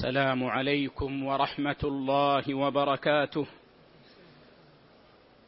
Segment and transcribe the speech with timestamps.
[0.00, 3.46] السلام عليكم ورحمة الله وبركاته.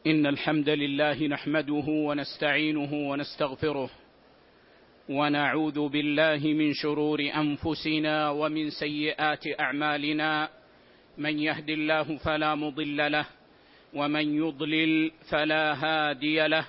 [0.07, 3.89] إن الحمد لله نحمده ونستعينه ونستغفره
[5.09, 10.49] ونعوذ بالله من شرور أنفسنا ومن سيئات أعمالنا.
[11.17, 13.25] من يهد الله فلا مضل له
[13.93, 16.65] ومن يضلل فلا هادي له.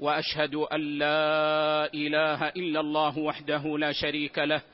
[0.00, 4.73] وأشهد أن لا إله إلا الله وحده لا شريك له.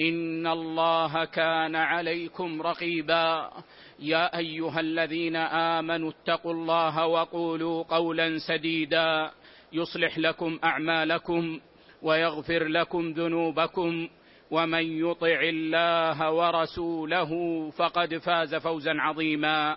[0.00, 3.50] إن الله كان عليكم رقيبا.
[3.98, 9.30] يا أيها الذين آمنوا اتقوا الله وقولوا قولا سديدا.
[9.72, 11.60] يصلح لكم أعمالكم
[12.02, 14.08] ويغفر لكم ذنوبكم.
[14.50, 17.30] ومن يطع الله ورسوله
[17.70, 19.76] فقد فاز فوزا عظيما.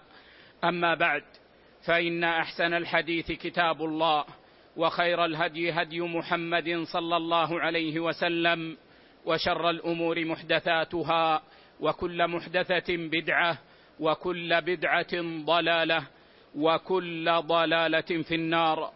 [0.63, 1.23] أما بعد
[1.85, 4.25] فإن أحسن الحديث كتاب الله
[4.77, 8.77] وخير الهدي هدي محمد صلى الله عليه وسلم
[9.25, 11.41] وشر الأمور محدثاتها
[11.79, 13.57] وكل محدثة بدعة
[13.99, 16.07] وكل بدعة ضلالة
[16.55, 18.91] وكل ضلالة في النار.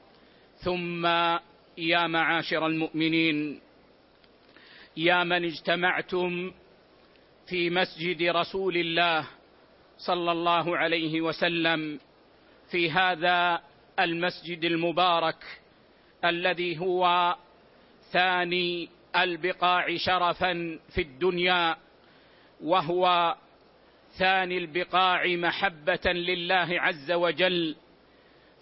[0.57, 1.05] ثم
[1.77, 3.61] يا معاشر المؤمنين
[4.97, 6.51] يا من اجتمعتم
[7.47, 9.27] في مسجد رسول الله
[9.97, 11.99] صلى الله عليه وسلم
[12.71, 13.61] في هذا
[13.99, 15.37] المسجد المبارك
[16.25, 17.35] الذي هو
[18.11, 21.75] ثاني البقاع شرفا في الدنيا
[22.63, 23.35] وهو
[24.17, 27.75] ثاني البقاع محبة لله عز وجل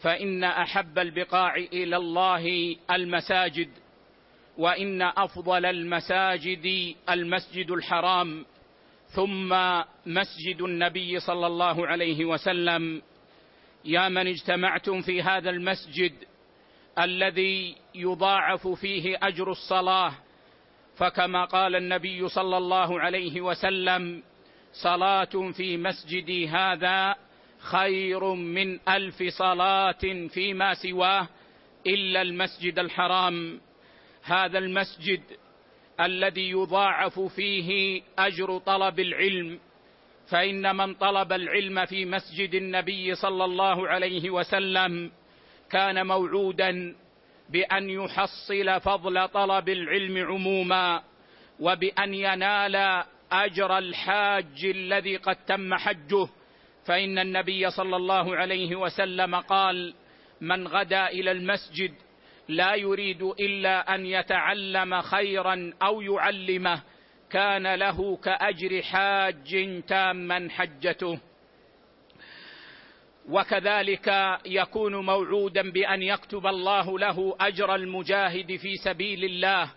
[0.02, 3.70] فإن أحب البقاع إلى الله المساجد
[4.58, 8.46] وإن أفضل المساجد المسجد الحرام
[9.08, 9.56] ثم
[10.06, 13.02] مسجد النبي صلى الله عليه وسلم.
[13.86, 16.14] يا من اجتمعتم في هذا المسجد
[17.00, 20.14] الذي يضاعف فيه أجر الصلاة
[20.96, 24.24] فكما قال النبي صلى الله عليه وسلم
[24.74, 27.16] صلاة في مسجدي هذا
[27.60, 31.28] خير من ألف صلاة فيما سواه
[31.88, 33.62] إلا المسجد الحرام.
[34.24, 35.22] هذا المسجد
[36.00, 39.60] الذي يضاعف فيه أجر طلب العلم
[40.28, 45.12] فإن من طلب العلم في مسجد النبي صلى الله عليه وسلم
[45.70, 46.96] كان موعودا
[47.52, 51.04] بأن يحصل فضل طلب العلم عموما
[51.60, 56.28] وبأن ينال أجر الحاج الذي قد تم حجه.
[56.86, 59.94] فإن النبي صلى الله عليه وسلم قال
[60.42, 61.94] من غدا إلى المسجد
[62.48, 66.82] لا يريد إلا أن يتعلم خيرا أو يعلمه
[67.30, 71.20] كان له كأجر حاج تاما حجته.
[73.30, 79.72] وكذلك يكون موعودا بأن يكتب الله له أجر المجاهد في سبيل الله.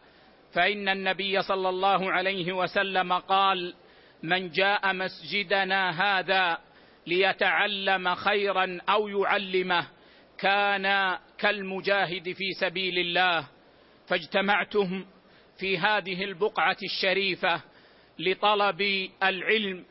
[0.54, 3.74] فإن النبي صلى الله عليه وسلم قال
[4.22, 6.58] من جاء مسجدنا هذا
[7.06, 9.86] ليتعلم خيرا أو يعلمه
[10.38, 13.46] كان كالمجاهد في سبيل الله.
[14.08, 15.04] فاجتمعتم
[15.58, 17.62] في هذه البقعة الشريفة
[18.18, 19.84] لطلب العلم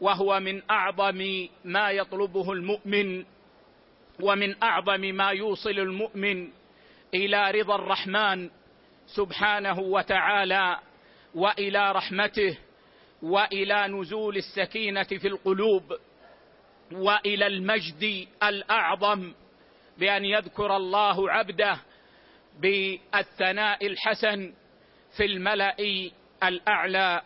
[0.00, 3.24] وهو من أعظم ما يطلبه المؤمن
[4.20, 6.48] ومن أعظم ما يوصل المؤمن
[7.14, 8.50] إلى رضا الرحمن
[9.06, 10.78] سبحانه وتعالى
[11.34, 12.58] وإلى رحمته
[13.22, 15.82] وإلى نزول السكينة في القلوب
[16.92, 19.32] وإلى المجد الأعظم
[19.98, 21.80] بأن يذكر الله عبده
[22.60, 24.52] بالثناء الحسن
[25.16, 25.76] في الملأ
[26.42, 27.22] الأعلى.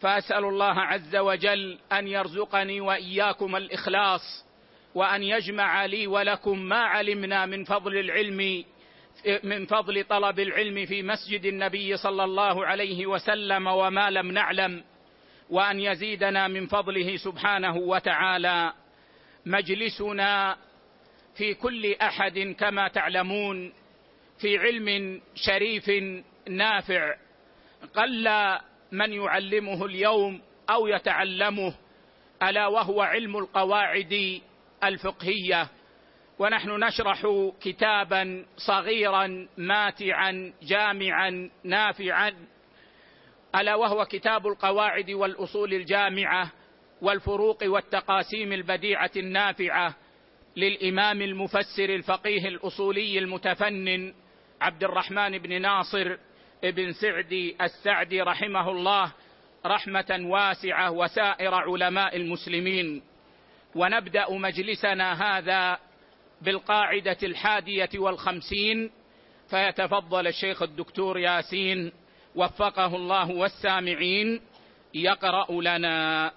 [0.00, 4.46] فأسأل الله عز وجل أن يرزقني وإياكم الإخلاص
[4.94, 8.64] وأن يجمع لي ولكم ما علمنا من فضل العلم
[9.42, 14.84] من فضل طلب العلم في مسجد النبي صلى الله عليه وسلم وما لم نعلم
[15.50, 18.72] وأن يزيدنا من فضله سبحانه وتعالى.
[19.46, 20.56] مجلسنا
[21.36, 23.72] في كل أحد كما تعلمون
[24.38, 25.90] في علم شريف
[26.48, 27.14] نافع.
[27.94, 28.28] قل
[28.92, 31.74] من يعلمه اليوم أو يتعلمه
[32.42, 34.40] ألا وهو علم القواعد
[34.84, 35.68] الفقهية.
[36.38, 37.26] ونحن نشرح
[37.60, 42.32] كتابا صغيرا ماتعا جامعا نافعا.
[43.54, 46.52] ألا وهو كتاب القواعد والأصول الجامعة
[47.02, 49.94] والفروق والتقاسيم البديعة النافعة
[50.56, 54.14] للإمام المفسر الفقيه الأصولي المتفنن
[54.60, 56.16] عبد الرحمن بن ناصر.
[56.62, 59.12] بن سعدي السعدي رحمه الله
[59.66, 63.02] رحمة واسعة وسائر علماء المسلمين.
[63.74, 65.78] ونبدأ مجلسنا هذا
[66.42, 68.90] بالقاعدة الحادية والخمسين.
[69.50, 71.92] فيتفضل الشيخ الدكتور ياسين
[72.34, 74.40] وفقه الله والسامعين.
[74.94, 76.32] يقرأ لنا.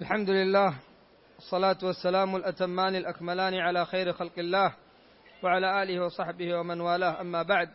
[0.00, 0.74] الحمد لله
[1.38, 4.74] الصلاه والسلام الأتمان الأكملان على خير خلق الله
[5.42, 7.20] وعلى آله وصحبه ومن والاه.
[7.20, 7.68] أما بعد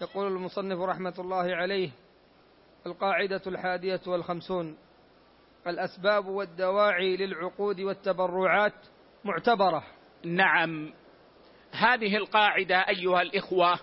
[0.00, 1.90] يقول المصنف رحمة الله عليه
[2.86, 4.76] القاعدة الحادية والخمسون
[5.66, 8.74] الأسباب والدواعي للعقود والتبرعات
[9.24, 9.84] معتبرة.
[10.24, 10.92] نعم.
[11.72, 13.78] هذه القاعدة أيها الإخوة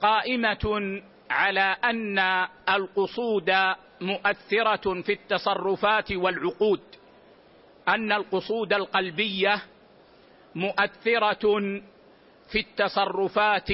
[0.00, 2.18] قائمة على أن
[2.68, 3.50] القصود
[4.00, 6.80] مؤثرة في التصرفات والعقود
[7.88, 9.62] أن القصود القلبية
[10.54, 11.60] مؤثرة
[12.52, 13.68] في التصرفات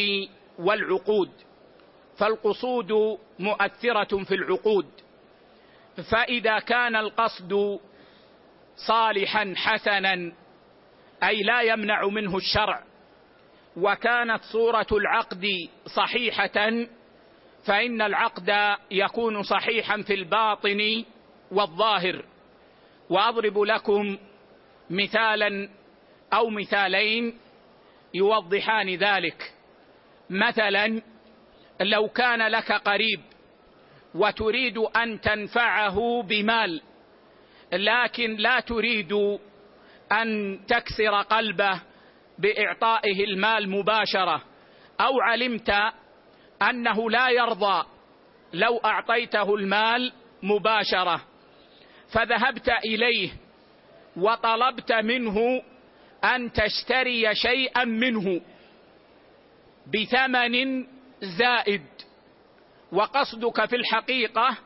[0.58, 1.30] والعقود
[2.18, 4.86] فالقصود مؤثرة في العقود.
[6.10, 7.80] فإذا كان القصد
[8.76, 10.32] صالحا حسنا
[11.22, 12.82] أي لا يمنع منه الشرع
[13.76, 15.46] وكانت صورة العقد
[15.86, 16.86] صحيحة
[17.66, 21.04] فإن العقد يكون صحيحا في الباطن
[21.50, 22.24] والظاهر.
[23.10, 24.18] وأضرب لكم
[24.90, 25.68] مثالا
[26.32, 27.38] أو مثالين
[28.14, 29.54] يوضحان ذلك.
[30.30, 31.02] مثلا
[31.80, 33.20] لو كان لك قريب
[34.14, 36.80] وتريد أن تنفعه بمال
[37.72, 39.12] لكن لا تريد
[40.12, 41.80] أن تكسر قلبه
[42.38, 44.42] بإعطائه المال مباشرة
[45.00, 45.74] أو علمت
[46.62, 47.86] أنه لا يرضى
[48.52, 50.12] لو أعطيته المال
[50.42, 51.20] مباشرة
[52.12, 53.30] فذهبت إليه
[54.16, 55.62] وطلبت منه
[56.24, 58.40] أن تشتري شيئا منه.
[59.86, 60.86] بثمن
[61.20, 61.86] زائد.
[62.92, 64.56] وقصدك في الحقيقة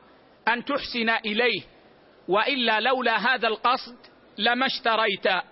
[0.49, 1.63] أن تحسن إليه
[2.29, 3.97] وإلا لولا هذا القصد
[4.39, 5.45] لما اشتريت.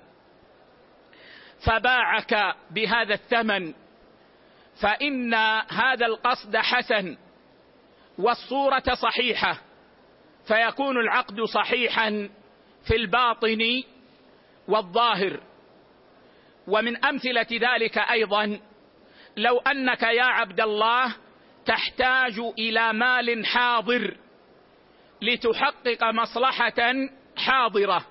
[1.67, 3.75] فباعك بهذا الثمن
[4.83, 5.35] فإن
[5.69, 7.17] هذا القصد حسن
[8.19, 9.59] والصورة صحيحة
[10.49, 12.31] فيكون العقد صحيحا
[12.89, 13.83] في الباطن
[14.69, 15.41] والظاهر.
[16.67, 18.61] ومن أمثلة ذلك أيضا
[19.37, 21.15] لو أنك يا عبد الله
[21.67, 24.17] تحتاج إلى مال حاضر
[25.23, 26.95] لتحقق مصلحة
[27.37, 28.07] حاضرة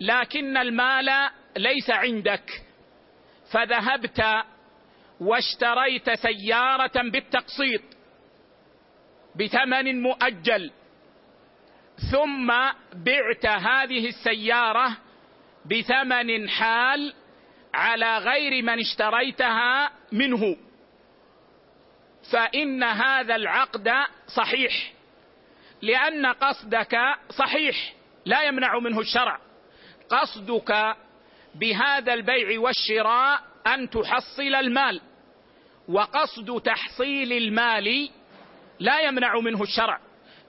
[0.00, 2.50] لكن المال ليس عندك
[3.52, 4.22] فذهبت
[5.20, 7.82] واشتريت سيارة بالتقسيط
[9.36, 10.70] بثمن مؤجل
[12.12, 12.46] ثم
[12.94, 14.96] بعت هذه السيارة
[15.66, 17.14] بثمن حال
[17.74, 20.56] على غير من اشتريتها منه.
[22.32, 23.92] فإن هذا العقد
[24.26, 24.92] صحيح
[25.82, 26.96] لأن قصدك
[27.30, 27.94] صحيح
[28.24, 29.38] لا يمنع منه الشرع.
[30.10, 30.96] قصدك
[31.54, 35.00] بهذا البيع والشراء أن تحصل المال
[35.88, 38.10] وقصد تحصيل المال
[38.80, 40.00] لا يمنع منه الشرع.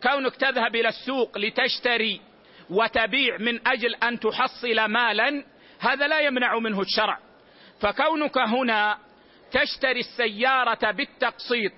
[0.03, 2.21] كونك تذهب إلى السوق لتشتري
[2.69, 5.43] وتبيع من أجل أن تحصل مالا
[5.79, 7.19] هذا لا يمنع منه الشرع.
[7.79, 8.97] فكونك هنا
[9.51, 11.71] تشتري السيارة بالتقسيط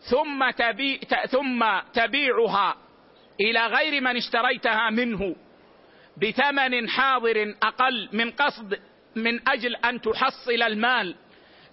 [0.00, 1.64] ثم تبيع ثم
[1.94, 2.76] تبيعها
[3.40, 5.36] إلى غير من اشتريتها منه
[6.16, 8.80] بثمن حاضر أقل من قصد
[9.16, 11.16] من أجل أن تحصل المال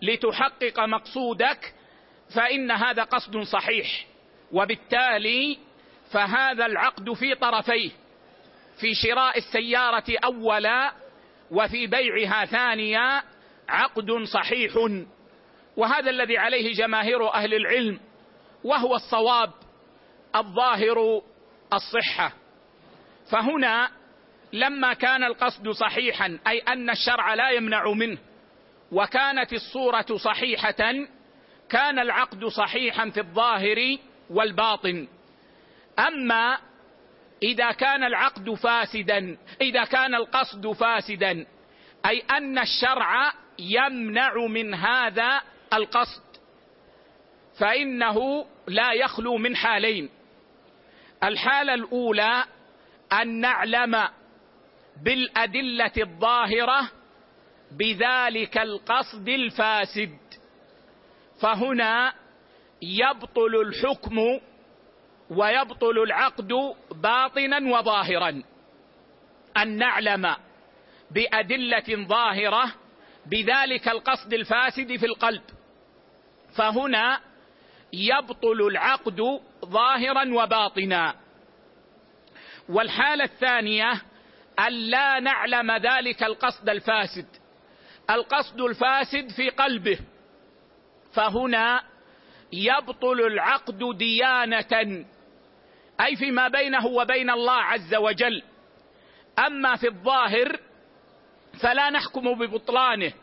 [0.02, 1.74] لتحقق مقصودك
[2.36, 4.06] فإن هذا قصد صحيح.
[4.52, 5.58] وبالتالي
[6.12, 7.92] فهذا العقد في طرفيه.
[8.80, 11.03] في شراء السيارة أولا
[11.54, 13.24] وفي بيعها ثانيا
[13.70, 14.74] عقد صحيح.
[15.78, 18.00] وهذا الذي عليه جماهير أهل العلم
[18.64, 19.52] وهو الصواب
[20.36, 21.22] الظاهر
[21.74, 22.34] الصحة.
[23.32, 23.90] فهنا
[24.54, 28.18] لما كان القصد صحيحا أي أن الشرع لا يمنع منه
[28.92, 30.94] وكانت الصورة صحيحة
[31.70, 33.98] كان العقد صحيحا في الظاهر
[34.30, 35.08] والباطن.
[36.00, 36.58] أما
[37.44, 41.46] إذا كان العقد فاسدا إذا كان القصد فاسدا
[42.06, 45.42] أي أن الشرع يمنع من هذا
[45.74, 46.24] القصد
[47.60, 50.10] فإنه لا يخلو من حالين.
[51.24, 52.44] الحالة الأولى
[53.22, 54.08] أن نعلم
[55.04, 56.92] بالأدلة الظاهرة
[57.72, 60.18] بذلك القصد الفاسد
[61.42, 62.14] فهنا
[62.82, 64.40] يبطل الحكم
[65.30, 66.54] ويبطل العقد
[66.92, 68.44] باطنا وظاهرا.
[69.58, 70.36] أن نعلم
[71.12, 72.74] بأدلة ظاهرة
[73.26, 75.42] بذلك القصد الفاسد في القلب.
[76.56, 77.20] فهنا
[77.94, 81.16] يبطل العقد ظاهرا وباطنا.
[82.70, 84.02] والحالة الثانية
[84.60, 87.28] أن لا نعلم ذلك القصد الفاسد.
[88.10, 90.00] القصد الفاسد في قلبه.
[91.14, 91.84] فهنا
[92.54, 95.06] يبطل العقد ديانة
[96.02, 98.44] أي فيما بينه وبين الله عز وجل.
[99.48, 100.60] أما في الظاهر
[101.62, 103.14] فلا نحكم ببطلانه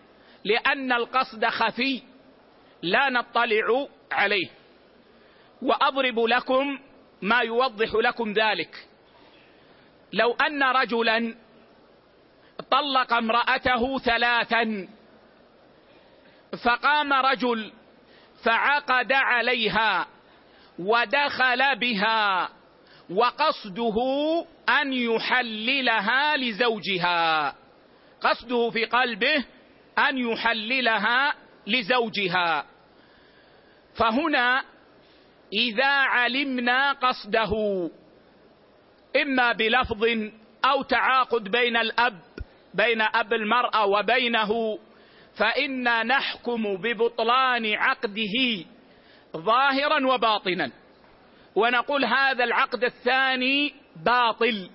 [0.45, 2.03] لأن القصد خفي
[2.83, 4.49] لا نطلع عليه.
[5.63, 6.79] وأضرب لكم
[7.23, 8.87] ما يوضح لكم ذلك.
[10.13, 11.35] لو أن رجلا
[12.71, 14.89] طلق امرأته ثلاثا
[16.65, 17.73] فقام رجل
[18.45, 20.07] فعقد عليها
[20.79, 22.49] ودخل بها
[23.11, 23.97] وقصده
[24.69, 27.55] أن يحللها لزوجها.
[28.21, 29.45] قصده في قلبه
[29.99, 31.35] أن يحللها
[31.67, 32.67] لزوجها.
[33.95, 34.65] فهنا
[35.53, 37.53] إذا علمنا قصده
[39.23, 40.05] إما بلفظ
[40.65, 42.21] أو تعاقد بين الأب
[42.75, 44.79] بين أب المرأة وبينه
[45.37, 48.65] فإنا نحكم ببطلان عقده
[49.37, 50.71] ظاهرا وباطنا.
[51.57, 54.71] ونقول هذا العقد الثاني باطل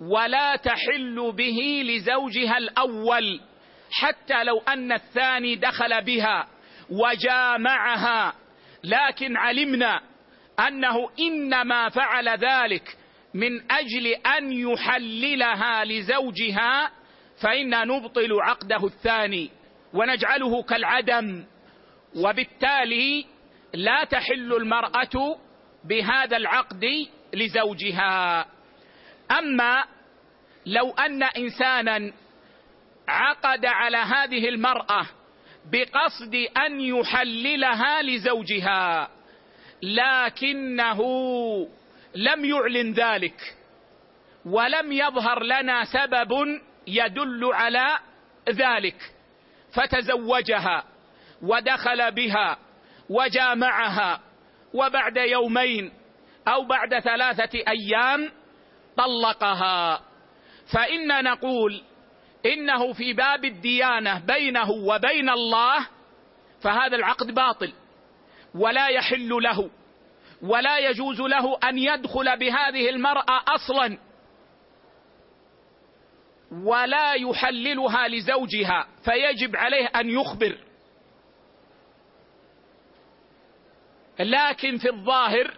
[0.00, 3.40] ولا تحل به لزوجها الأول
[3.90, 6.48] حتى لو أن الثاني دخل بها
[6.90, 8.34] وجامعها.
[8.84, 10.00] لكن علمنا
[10.68, 12.96] أنه إنما فعل ذلك
[13.34, 16.90] من أجل أن يحللها لزوجها
[17.42, 19.50] فانا نبطل عقده الثاني
[19.94, 21.44] ونجعله كالعدم.
[22.16, 23.26] وبالتالي
[23.74, 25.38] لا تحل المرأة
[25.84, 26.84] بهذا العقد
[27.34, 28.46] لزوجها.
[29.38, 29.84] أما
[30.66, 32.12] لو أن إنسانا
[33.08, 35.06] عقد على هذه المرأة
[35.72, 39.08] بقصد أن يحللها لزوجها
[39.82, 41.00] لكنه
[42.14, 43.56] لم يعلن ذلك
[44.44, 47.98] ولم يظهر لنا سبب يدل على
[48.48, 48.96] ذلك
[49.72, 50.84] فتزوجها
[51.42, 52.58] ودخل بها
[53.10, 54.20] وجامعها
[54.74, 55.92] وبعد يومين
[56.48, 58.30] أو بعد ثلاثة أيام
[58.96, 60.00] طلقها.
[60.72, 61.82] فإنا نقول
[62.46, 65.88] إنه في باب الديانة بينه وبين الله
[66.62, 67.72] فهذا العقد باطل
[68.54, 69.70] ولا يحل له
[70.42, 73.98] ولا يجوز له أن يدخل بهذه المرأة أصلا
[76.52, 80.58] ولا يحللها لزوجها فيجب عليه أن يخبر.
[84.18, 85.54] لكن في الظاهر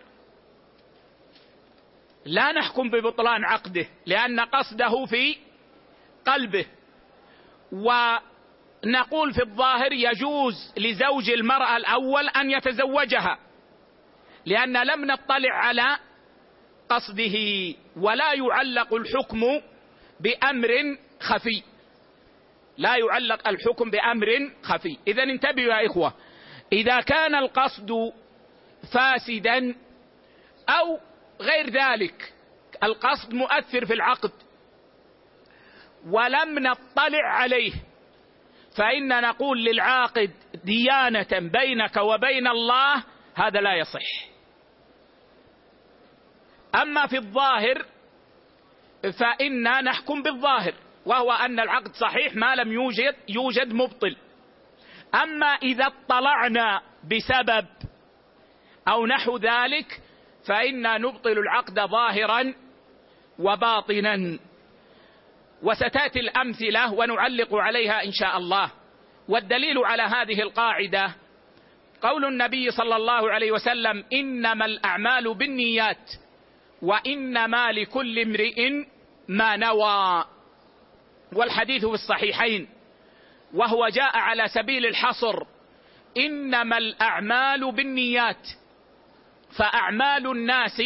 [2.25, 5.37] لا نحكم ببطلان عقده لأن قصده في
[6.27, 6.67] قلبه.
[7.73, 13.39] ونقول في الظاهر يجوز لزوج المرأة الأول أن يتزوجها
[14.47, 15.97] لأن لم نطلع على
[16.89, 17.37] قصده
[17.97, 19.61] ولا يعلق الحكم
[20.21, 21.63] بأمر خفي.
[22.79, 24.99] لا يعلق الحكم بأمر خفي.
[25.09, 26.15] إذا انتبهوا يا إخوة
[26.73, 28.13] إذا كان القصد
[28.93, 29.75] فاسدا
[30.69, 31.01] أو
[31.41, 32.33] غير ذلك.
[32.83, 34.33] القصد مؤثر في العقد.
[36.07, 37.73] ولم نطلع عليه.
[38.77, 40.31] فإن نقول للعاقد
[40.65, 44.29] ديانة بينك وبين الله هذا لا يصح.
[46.75, 47.87] أما في الظاهر
[49.19, 50.75] فإنا نحكم بالظاهر.
[51.07, 54.17] وهو أن العقد صحيح ما لم يوجد يوجد مبطل.
[55.15, 57.67] أما إذا اطلعنا بسبب
[58.89, 60.01] أو نحو ذلك
[60.47, 62.55] فإنا نبطل العقد ظاهرا
[63.39, 64.39] وباطنا.
[65.63, 68.71] وستأتي الأمثلة ونعلق عليها إن شاء الله.
[69.29, 71.11] والدليل على هذه القاعدة
[72.03, 76.11] قول النبي صلى الله عليه وسلم إنما الأعمال بالنيات
[76.83, 78.85] وإنما لكل امرئ
[79.29, 80.25] ما نوى.
[81.33, 82.69] والحديث في الصحيحين
[83.55, 85.43] وهو جاء على سبيل الحصر
[86.17, 88.47] إنما الأعمال بالنيات.
[89.51, 90.83] فأعمال الناس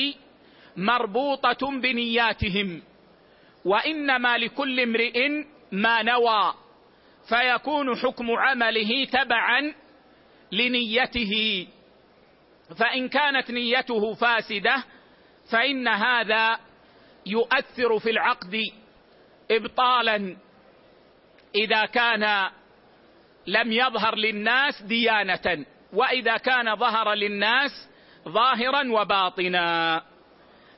[0.77, 2.83] مربوطة بنياتهم
[3.65, 6.55] وإنما لكل امرئ ما نوى
[7.29, 9.75] فيكون حكم عمله تبعا
[10.53, 11.67] لنيته.
[12.79, 14.85] فإن كانت نيته فاسدة
[15.53, 16.59] فإن هذا
[17.27, 18.61] يؤثر في العقد
[19.51, 20.37] ابطالا.
[21.55, 22.51] إذا كان
[23.47, 27.90] لم يظهر للناس ديانة وإذا كان ظهر للناس
[28.29, 30.03] ظاهرا وباطنا.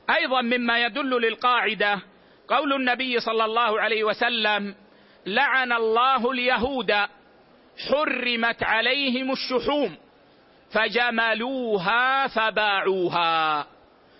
[0.09, 1.99] أيضا مما يدل للقاعدة
[2.47, 4.75] قول النبي صلى الله عليه وسلم
[5.25, 6.91] لعن الله اليهود
[7.89, 9.97] حرمت عليهم الشحوم
[10.71, 13.67] فجملوها فباعوها.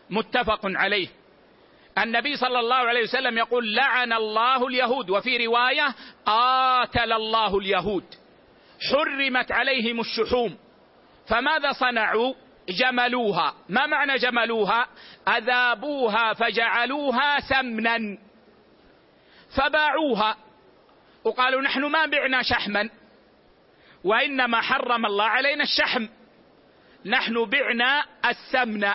[0.10, 1.08] متفق عليه.
[1.98, 5.10] النبي صلى الله عليه وسلم يقول لعن الله اليهود.
[5.10, 8.04] وفي رواية قاتل الله اليهود
[8.92, 10.58] حرمت عليهم الشحوم.
[11.28, 12.34] فماذا صنعوا؟
[12.70, 13.56] جملوها.
[13.70, 14.88] ما معنى جملوها؟
[15.28, 18.18] أذابوها فجعلوها سمنا
[19.58, 20.38] فباعوها.
[21.24, 22.90] وقالوا نحن ما بعنا شحما.
[24.04, 26.08] وإنما حرم الله علينا الشحم.
[27.06, 28.94] نحن بعنا السمن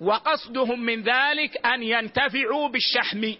[0.00, 3.32] وقصدهم من ذلك أن ينتفعوا بالشحم.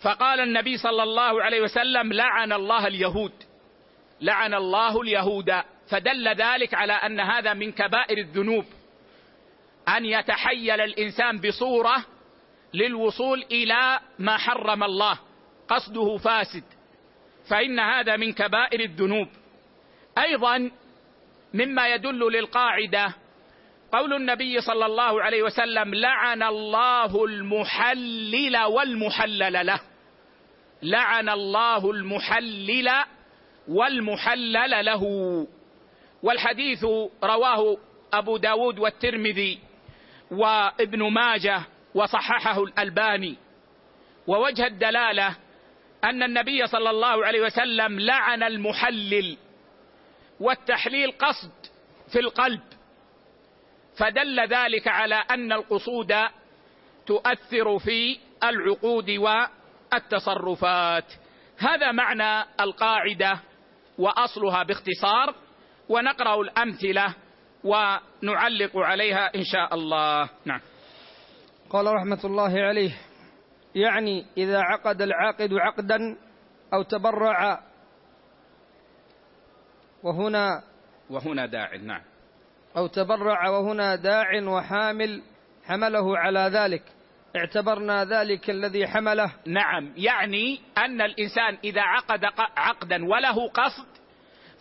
[0.00, 3.32] فقال النبي صلى الله عليه وسلم لعن الله اليهود.
[4.24, 5.52] لعن الله اليهود.
[5.90, 8.64] فدل ذلك على أن هذا من كبائر الذنوب.
[9.88, 12.04] أن يتحيل الإنسان بصورة
[12.74, 15.18] للوصول إلى ما حرم الله.
[15.68, 16.64] قصده فاسد.
[17.50, 19.28] فإن هذا من كبائر الذنوب.
[20.18, 20.70] أيضا
[21.54, 23.14] مما يدل للقاعدة.
[23.92, 29.80] قول النبي صلى الله عليه وسلم لعن الله المحلل والمحلل له.
[30.82, 32.90] لعن الله المحلل
[33.68, 35.02] والمحلل له.
[36.22, 36.84] والحديث
[37.24, 37.76] رواه
[38.12, 39.58] أبو داود والترمذي
[40.30, 41.62] وابن ماجه
[41.94, 43.36] وصححه الألباني.
[44.26, 45.36] ووجه الدلالة
[46.04, 49.36] أن النبي صلى الله عليه وسلم لعن المحلل
[50.40, 51.52] والتحليل قصد
[52.12, 52.60] في القلب.
[53.96, 56.14] فدل ذلك على أن القصود
[57.06, 61.04] تؤثر في العقود والتصرفات.
[61.58, 63.40] هذا معنى القاعدة
[63.98, 65.34] وأصلها باختصار
[65.88, 67.14] ونقرأ الأمثلة
[67.64, 70.30] ونعلق عليها إن شاء الله.
[70.44, 70.60] نعم.
[71.70, 72.92] قال رحمة الله عليه
[73.74, 76.16] يعني إذا عقد العاقد عقدا
[76.74, 77.60] أو تبرع
[80.02, 80.62] وهنا
[81.10, 82.02] وهنا داع نعم.
[82.76, 85.22] أو تبرع وهنا داع وحامل
[85.64, 86.82] حمله على ذلك.
[87.36, 89.32] اعتبرنا ذلك الذي حمله.
[89.46, 92.24] نعم يعني أن الإنسان إذا عقد
[92.56, 93.86] عقدا وله قصد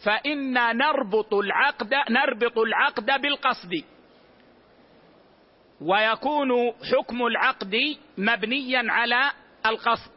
[0.05, 3.83] فإنا نربط العقد نربط العقد بالقصد.
[5.81, 6.51] ويكون
[6.91, 7.75] حكم العقد
[8.17, 9.31] مبنيا على
[9.65, 10.12] القصد.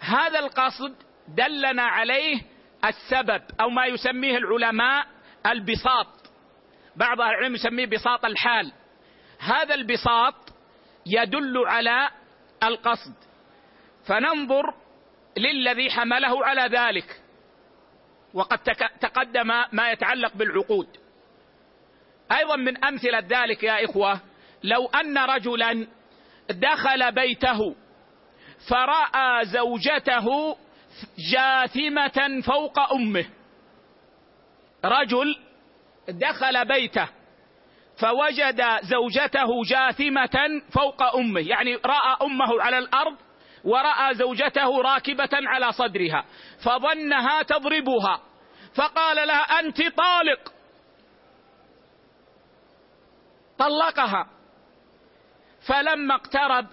[0.00, 0.94] هذا القصد
[1.28, 2.40] دلنا عليه
[2.84, 5.06] السبب أو ما يسميه العلماء
[5.46, 6.06] البساط.
[6.96, 8.72] بعض العلم يسميه بساط الحال.
[9.38, 10.34] هذا البساط
[11.06, 12.10] يدل على
[12.62, 13.14] القصد.
[14.06, 14.74] فننظر
[15.36, 17.20] للذي حمله على ذلك.
[18.34, 18.58] وقد
[19.00, 20.88] تقدم ما يتعلق بالعقود.
[22.32, 24.20] أيضا من أمثلة ذلك يا إخوة
[24.62, 25.86] لو أن رجلا
[26.50, 27.76] دخل بيته
[28.70, 30.56] فرأى زوجته
[31.32, 33.24] جاثمة فوق أمه.
[34.84, 35.38] رجل
[36.08, 37.08] دخل بيته
[37.98, 43.16] فوجد زوجته جاثمة فوق أمه يعني رأى أمه على الأرض
[43.64, 46.24] ورأى زوجته راكبة على صدرها
[46.64, 48.20] فظنها تضربها
[48.74, 50.52] فقال لها أنت طالق.
[53.58, 54.26] طلقها
[55.68, 56.66] فلما اقترب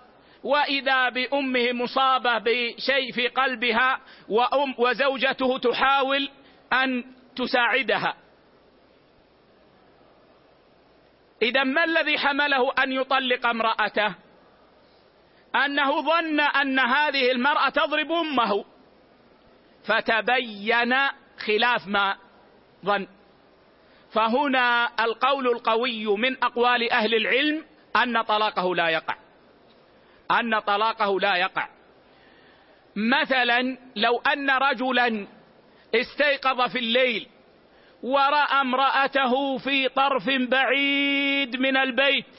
[0.44, 6.30] وإذا بأمه مصابة بشيء في قلبها وأم وزوجته تحاول
[6.74, 7.04] أن
[7.36, 8.16] تساعدها.
[11.44, 14.16] إذا ما الذي حمله أن يطلق امرأته؟
[15.56, 18.66] أنه ظن أن هذه المرأة تضرب أمه.
[19.86, 20.96] فتبين
[21.38, 22.18] خلاف ما
[22.86, 23.08] ظن.
[24.12, 29.16] فهنا القول القوي من أقوال أهل العلم أن طلاقه لا يقع.
[30.32, 31.68] أن طلاقه لا يقع.
[32.96, 35.28] مثلا لو أن رجلا
[35.96, 37.28] استيقظ في الليل
[38.04, 42.36] ورأى امرأته في طرف بعيد من البيت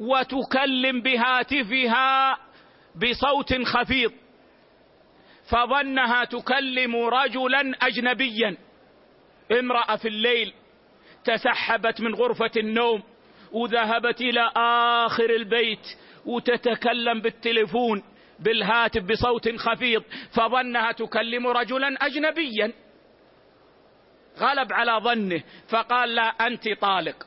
[0.00, 2.38] وتكلم بهاتفها
[2.96, 4.12] بصوت خفيض
[5.50, 8.56] فظنها تكلم رجلا اجنبيا.
[9.52, 10.52] امرأة في الليل
[11.24, 13.02] تسحبت من غرفة النوم
[13.52, 14.50] وذهبت إلى
[15.06, 15.86] آخر البيت
[16.26, 18.02] وتتكلم بالتليفون
[18.40, 20.02] بالهاتف بصوت خفيض
[20.36, 22.72] فظنها تكلم رجلا اجنبيا.
[24.40, 27.26] غلب على ظنه فقال لا أنت طالق.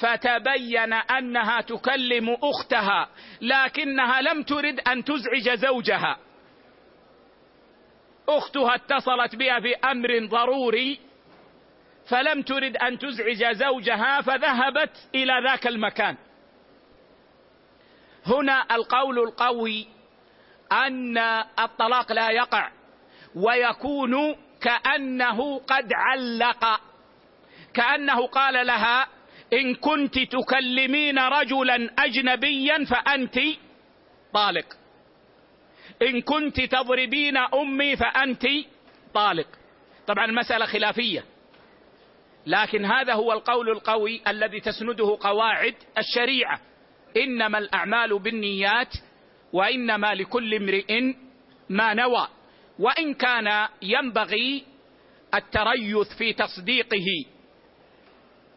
[0.00, 3.08] فتبين أنها تكلم أختها
[3.40, 6.18] لكنها لم ترد أن تزعج زوجها.
[8.28, 11.00] أختها اتصلت بها في أمر ضروري
[12.08, 16.16] فلم ترد أن تزعج زوجها فذهبت إلى ذاك المكان.
[18.26, 19.88] هنا القول القوي
[20.72, 21.18] أن
[21.58, 22.70] الطلاق لا يقع
[23.34, 26.80] ويكون كأنه قد علق.
[27.74, 29.08] كأنه قال لها
[29.52, 33.38] إن كنت تكلمين رجلا اجنبيا فأنت
[34.34, 34.66] طالق.
[36.02, 38.46] إن كنت تضربين أمي فأنت
[39.14, 39.46] طالق.
[40.06, 41.24] طبعا المساله خلافية.
[42.46, 46.60] لكن هذا هو القول القوي الذي تسنده قواعد الشريعة.
[47.16, 48.94] إنما الأعمال بالنيات
[49.52, 51.14] وإنما لكل امرئ
[51.68, 52.28] ما نوى.
[52.78, 54.64] وإن كان ينبغي
[55.34, 57.24] التريث في تصديقه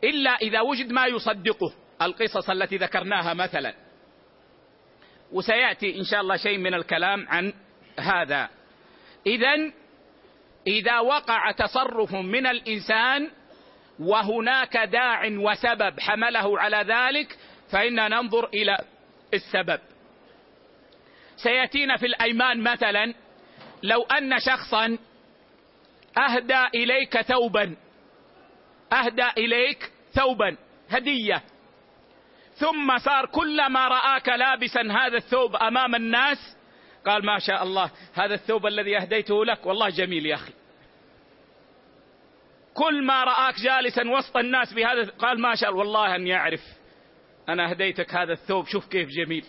[0.03, 3.73] إلا إذا وجد ما يصدقه القصص التي ذكرناها مثلا.
[5.31, 7.53] وسيأتي إن شاء الله شيء من الكلام عن
[7.99, 8.49] هذا.
[9.25, 9.71] اذا
[10.67, 13.29] إذا وقع تصرف من الإنسان
[13.99, 17.37] وهناك داع وسبب حمله على ذلك
[17.71, 18.77] فإنا ننظر إلى
[19.33, 19.79] السبب.
[21.35, 23.13] سيأتينا في الأيمان مثلا
[23.83, 24.97] لو أن شخصا
[26.17, 27.75] أهدى إليك ثوبا
[28.93, 30.57] أهدى إليك ثوبا
[30.89, 31.43] هدية.
[32.55, 36.57] ثم صار كلما رآك لابسا هذا الثوب أمام الناس
[37.05, 40.53] قال ما شاء الله هذا الثوب الذي أهديته لك والله جميل يا أخي.
[42.73, 46.61] كل ما رآك جالسا وسط الناس بهذا قال ما شاء الله والله أني أعرف
[47.49, 49.45] أنا هديتك هذا الثوب شوف كيف جميل.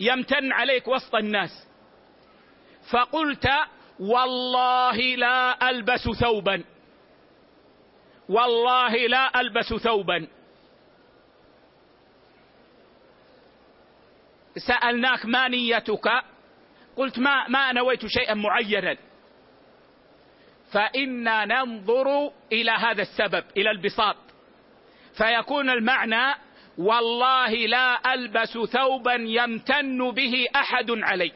[0.00, 1.67] يمتن عليك وسط الناس.
[2.90, 3.48] فقلت
[4.00, 6.64] والله لا ألبس ثوبا.
[8.28, 10.26] والله لا ألبس ثوبا.
[14.56, 16.08] سألناك ما نيتك؟
[16.96, 18.96] قلت ما ما نويت شيئا معينا.
[20.72, 24.16] فإنا ننظر إلى هذا السبب إلى البساط.
[25.16, 26.34] فيكون المعنى
[26.78, 31.32] والله لا ألبس ثوبا يمتن به أحد علي.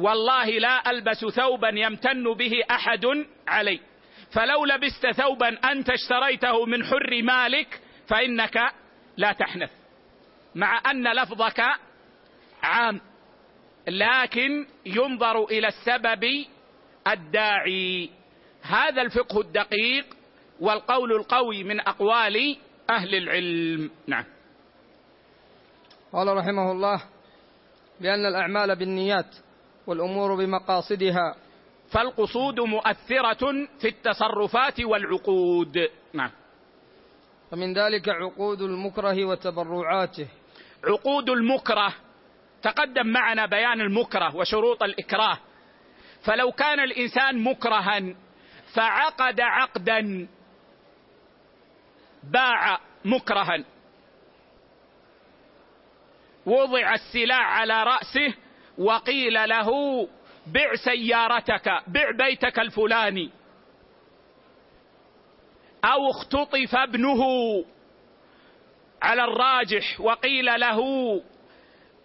[0.00, 3.06] والله لا ألبس ثوبا يمتن به أحد
[3.48, 3.80] علي.
[4.32, 8.72] فلو لبست ثوبا أنت اشتريته من حر مالك فإنك
[9.16, 9.70] لا تحنث.
[10.54, 11.60] مع أن لفظك
[12.62, 13.00] عام
[13.88, 16.24] لكن ينظر إلى السبب
[17.08, 18.10] الداعي.
[18.62, 20.06] هذا الفقه الدقيق
[20.60, 22.56] والقول القوي من أقوال
[22.90, 23.90] أهل العلم.
[24.06, 24.24] نعم.
[26.12, 27.02] قال رحمه الله
[28.00, 29.36] لأن الأعمال بالنيات
[29.86, 31.36] والأمور بمقاصدها.
[31.90, 35.88] فالقصود مؤثرة في التصرفات والعقود.
[36.12, 36.30] نعم.
[37.52, 40.28] ومن ذلك عقود المكره وتبرعاته.
[40.84, 41.94] عقود المكره.
[42.62, 45.38] تقدم معنا بيان المكره وشروط الإكراه.
[46.22, 48.14] فلو كان الإنسان مكرها
[48.74, 50.28] فعقد عقدا
[52.24, 53.64] باع مكرها.
[56.46, 58.34] وضع السلاح على رأسه
[58.80, 59.70] وقيل له
[60.46, 63.30] بع سيارتك بع بيتك الفلاني.
[65.84, 67.22] أو اختطف ابنه
[69.02, 70.80] على الراجح وقيل له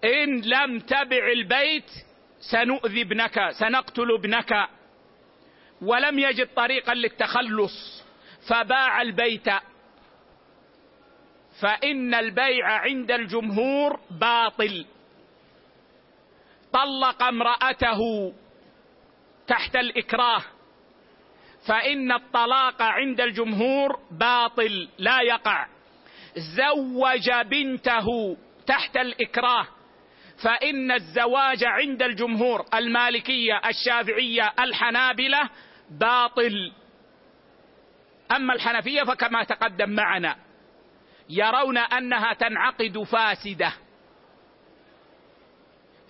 [0.04, 1.92] إن لم تبع البيت
[2.40, 4.68] سنؤذي ابنك سنقتل ابنك.
[5.82, 8.04] ولم يجد طريقا للتخلص
[8.48, 9.50] فباع البيت.
[11.62, 14.86] فإن البيع عند الجمهور باطل.
[16.76, 18.00] طلق امرأته
[19.48, 20.42] تحت الإكراه
[21.68, 25.68] فإن الطلاق عند الجمهور باطل لا يقع.
[26.36, 29.68] زوج بنته تحت الإكراه
[30.44, 35.50] فإن الزواج عند الجمهور المالكية الشافعية الحنابلة
[35.90, 36.72] باطل.
[38.36, 40.36] أما الحنفية فكما تقدم معنا
[41.30, 43.74] يرون أنها تنعقد فاسدة.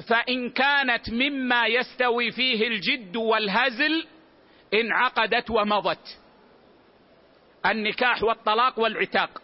[0.09, 4.07] فإن كانت مما يستوي فيه الجد والهزل
[4.73, 6.19] انعقدت ومضت.
[7.65, 9.41] النكاح والطلاق والعتاق.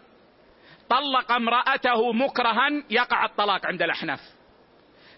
[0.90, 4.20] طلق امرأته مكرها يقع الطلاق عند الأحناف.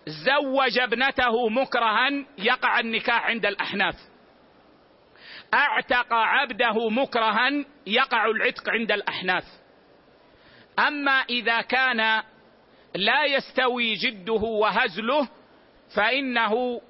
[0.07, 3.95] زوج ابنته مكرها يقع النكاح عند الأحناف.
[5.53, 7.49] أعتق عبده مكرها
[7.87, 9.43] يقع العتق عند الأحناف.
[10.79, 12.23] أما إذا كان
[12.95, 15.27] لا يستوي جده وهزله
[15.95, 16.81] فإنه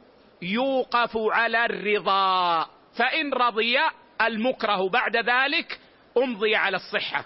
[0.42, 2.68] يوقف على الرضا.
[2.96, 3.80] فإن رضي
[4.22, 5.80] المكره بعد ذلك
[6.18, 7.26] امضي على الصحة.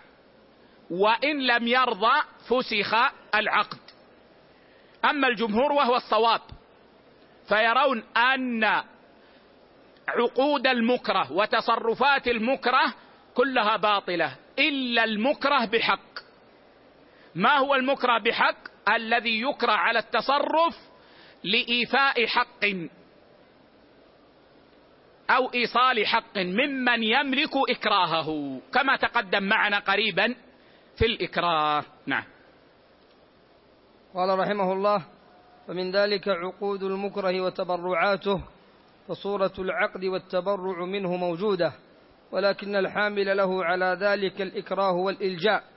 [0.90, 2.96] وإن لم يرضى فسخ
[3.36, 3.80] العقد.
[5.06, 6.42] أما الجمهور وهو الصواب
[7.48, 8.64] فيرون أن
[10.08, 12.94] عقود المكره وتصرفات المكره
[13.34, 16.07] كلها باطلة إلا المكره بحق.
[17.38, 18.58] ما هو المكره بحق؟
[18.96, 20.76] الذي يكره على التصرف
[21.44, 22.66] لإيفاء حق
[25.30, 30.36] أو إيصال حق ممن يملك إكراهه كما تقدم معنا قريبا
[30.98, 31.84] في الإكراه.
[32.06, 32.24] نعم.
[34.14, 35.06] قال رحمه الله
[35.68, 38.42] فمن ذلك عقود المكره وتبرعاته
[39.08, 41.74] فصورة العقد والتبرع منه موجودة
[42.32, 45.77] ولكن الحامل له على ذلك الإكراه والإلجاء.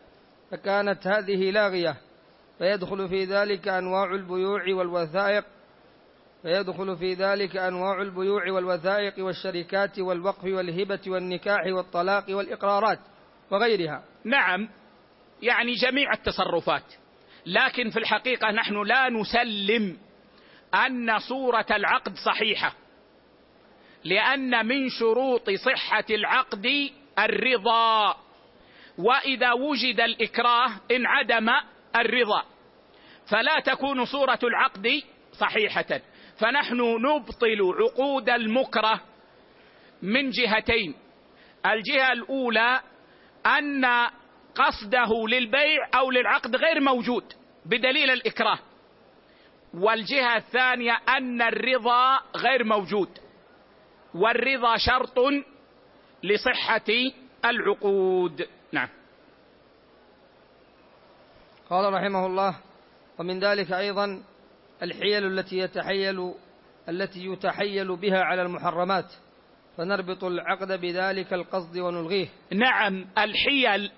[0.51, 1.97] فكانت هذه لاغية
[2.59, 5.45] فيدخل في ذلك أنواع البيوع والوثائق
[6.43, 12.99] فيدخل في ذلك أنواع البيوع والوثائق والشركات والوقف والهبة والنكاح والطلاق والإقرارات
[13.51, 14.05] وغيرها.
[14.25, 14.69] نعم
[15.43, 16.95] يعني جميع التصرفات.
[17.47, 19.97] لكن في الحقيقة نحن لا نسلم
[20.75, 22.75] أن صورة العقد صحيحة
[24.05, 26.67] لأن من شروط صحة العقد
[27.19, 28.17] الرضا.
[29.01, 31.49] وإذا وجد الإكراه انعدم
[31.97, 32.43] الرضا.
[33.31, 36.01] فلا تكون صورة العقد صحيحة.
[36.39, 39.01] فنحن نبطل عقود المكره
[40.03, 40.95] من جهتين.
[41.67, 42.81] الجهة الأولى
[43.47, 43.85] أن
[44.55, 47.25] قصده للبيع أو للعقد غير موجود
[47.67, 48.59] بدليل الإكراه.
[49.75, 53.19] والجهة الثانية أن الرضا غير موجود.
[54.15, 55.19] والرضا شرط
[56.23, 57.11] لصحة
[57.45, 58.49] العقود.
[58.73, 58.89] نعم.
[61.71, 62.57] قال رحمه الله
[63.19, 64.23] ومن ذلك أيضا
[64.83, 66.35] الحيل التي يتحيل
[66.89, 69.13] التي يتحيل بها على المحرمات
[69.77, 72.29] فنربط العقد بذلك القصد ونلغيه.
[72.53, 73.91] نعم الحيل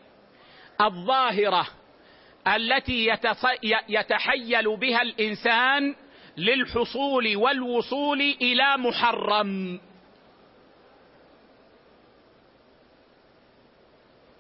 [0.81, 1.67] الظاهرة
[2.47, 3.09] التي
[3.89, 5.95] يتحيل بها الإنسان
[6.37, 9.81] للحصول والوصول إلى محرم.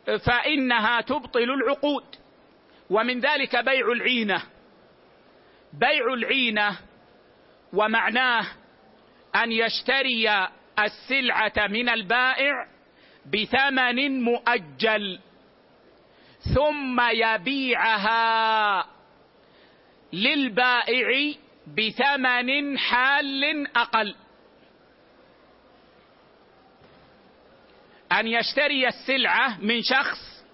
[0.04, 2.04] فإنها تبطل العقود.
[2.90, 4.42] ومن ذلك بيع العينة.
[5.72, 6.78] بيع العينة
[7.72, 8.46] ومعناه
[9.36, 12.66] أن يشتري السلعة من البائع
[13.26, 15.20] بثمن مؤجل
[16.54, 18.86] ثم يبيعها
[20.12, 21.34] للبائع
[21.66, 24.14] بثمن حال أقل.
[28.12, 30.44] أن يشتري السلعة من شخص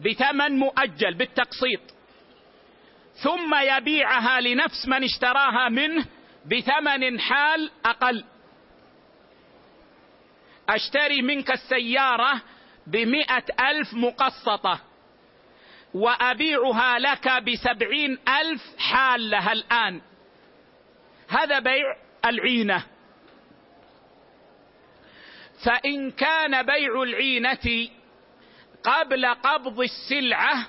[0.00, 1.80] بثمن مؤجل بالتقسيط
[3.14, 6.06] ثم يبيعها لنفس من اشتراها منه
[6.46, 8.24] بثمن حال أقل.
[10.68, 12.42] أشتري منك السيارة
[12.86, 14.80] بمئة ألف مقسطة
[15.94, 20.00] وأبيعها لك بسبعين ألف حالة الآن.
[21.28, 22.84] هذا بيع العينة.
[25.64, 27.88] فإن كان بيع العينة
[28.84, 30.66] قبل قبض السلعة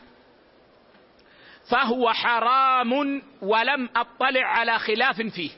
[1.71, 5.51] فهو حرام ولم أطلع على خلاف فيه.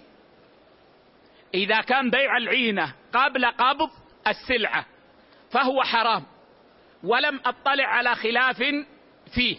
[1.54, 3.90] إذا كان بيع العينة قبل قبض
[4.28, 4.86] السلعة
[5.52, 6.24] فهو حرام
[7.04, 8.64] ولم أطلع على خلاف
[9.34, 9.58] فيه.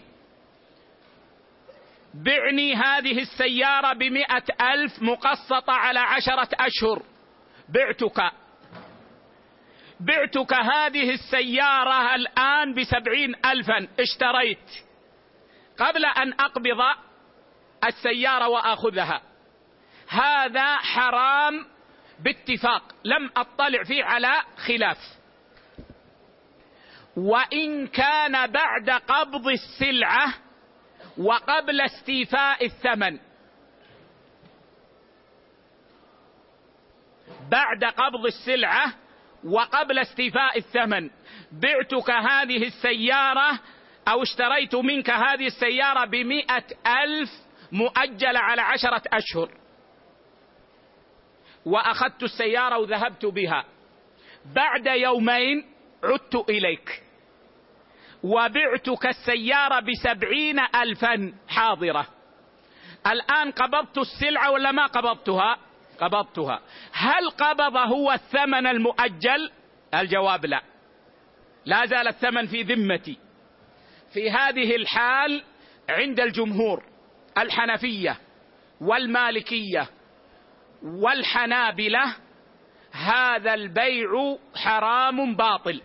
[2.15, 7.03] بعني هذه السيارة بمئة ألف مقسطة على عشرة أشهر.
[7.69, 8.44] بعتك.
[10.01, 13.89] بعتك هذه السيارة الآن بسبعين ألفا.
[14.01, 14.71] اشتريت.
[15.79, 16.81] قبل أن أقبض
[17.85, 19.23] السيارة وآخذها.
[20.09, 21.67] هذا حرام
[22.21, 22.83] باتفاق.
[23.05, 24.99] لم أطلع فيه على خلاف.
[27.17, 30.35] وإن كان بعد قبض السلعة
[31.19, 33.19] وقبل استيفاء الثمن.
[37.51, 39.04] بعد قبض السلعة
[39.45, 41.11] وقبل استيفاء الثمن.
[41.53, 43.61] بعتك هذه السيارة
[44.09, 47.31] أو اشتريت منك هذه السيارة بمئة ألف
[47.73, 49.51] مؤجلة على عشرة أشهر.
[51.67, 53.65] وأخذت السيارة وذهبت بها.
[54.55, 55.65] بعد يومين
[56.05, 57.03] عدت إليك.
[58.23, 62.07] وبعتك السيارة بسبعين ألفا حاضرة.
[63.07, 65.59] الآن قبضت السلعة ولا ما قبضتها؟
[66.01, 66.61] قبضتها.
[66.93, 69.51] هل قبض هو الثمن المؤجل؟
[69.95, 70.63] الجواب لا.
[71.65, 73.19] لا زال الثمن في ذمتي.
[74.13, 75.43] في هذه الحال
[75.89, 76.85] عند الجمهور
[77.39, 78.17] الحنفية
[78.81, 79.89] والمالكية
[80.83, 82.17] والحنابلة
[82.93, 85.83] هذا البيع حرام باطل.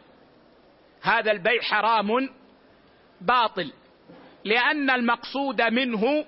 [1.01, 2.29] هذا البيع حرام
[3.21, 3.71] باطل.
[4.45, 6.25] لأن المقصود منه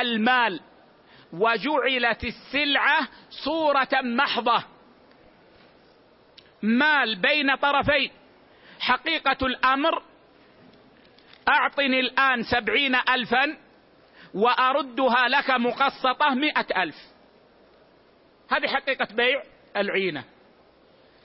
[0.00, 0.60] المال.
[1.38, 4.64] وجعلت السلعة صورة محضة.
[6.62, 8.10] مال بين طرفين.
[8.80, 10.02] حقيقة الأمر
[11.48, 13.56] أعطني الآن سبعين ألفا
[14.34, 16.96] وأردها لك مقسطة مئة ألف.
[18.50, 19.42] هذه حقيقة بيع
[19.76, 20.24] العينة.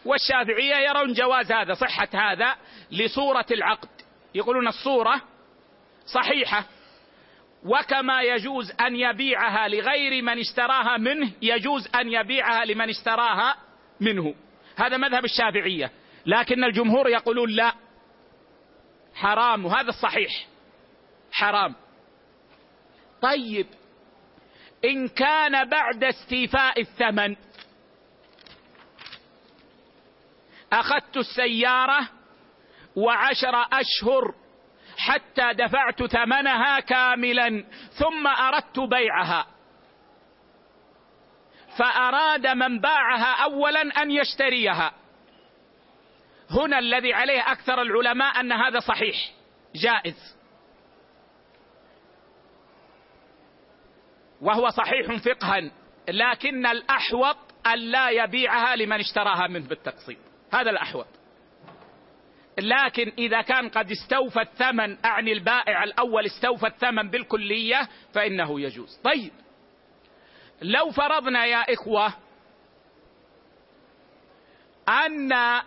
[0.06, 2.56] والشافعية يرون جواز هذا صحة هذا
[2.92, 3.90] لصورة العقد.
[4.36, 5.22] يقولون الصورة
[6.06, 6.66] صحيحة.
[7.66, 13.56] وكما يجوز أن يبيعها لغير من اشتراها منه يجوز أن يبيعها لمن اشتراها
[14.00, 14.36] منه.
[14.76, 15.92] هذا مذهب الشافعية.
[16.26, 17.74] لكن الجمهور يقولون لا.
[19.16, 20.48] حرام وهذا الصحيح
[21.32, 21.76] حرام.
[23.22, 23.68] طيب.
[24.86, 27.36] إن كان بعد استيفاء الثمن
[30.74, 32.10] أخذت السيارة
[32.96, 34.36] وعشر أشهر
[35.02, 39.48] حتى دفعت ثمنها كاملا ثم أردت بيعها.
[41.78, 44.94] فأراد من باعها أولا أن يشتريها.
[46.50, 49.16] هنا الذي عليه أكثر العلماء أن هذا صحيح
[49.76, 50.38] جائز.
[54.42, 55.72] وهو صحيح فقها
[56.10, 57.38] لكن الأحوط
[57.68, 60.18] أن لا يبيعها لمن اشتراها منه بالتقسيط.
[60.54, 61.21] هذا الأحوط.
[62.62, 69.00] لكن إذا كان قد استوفى الثمن أعني البائع الأول استوفى الثمن بالكلية فإنه يجوز.
[69.04, 69.32] طيب
[70.62, 72.14] لو فرضنا يا إخوة
[74.90, 75.62] أن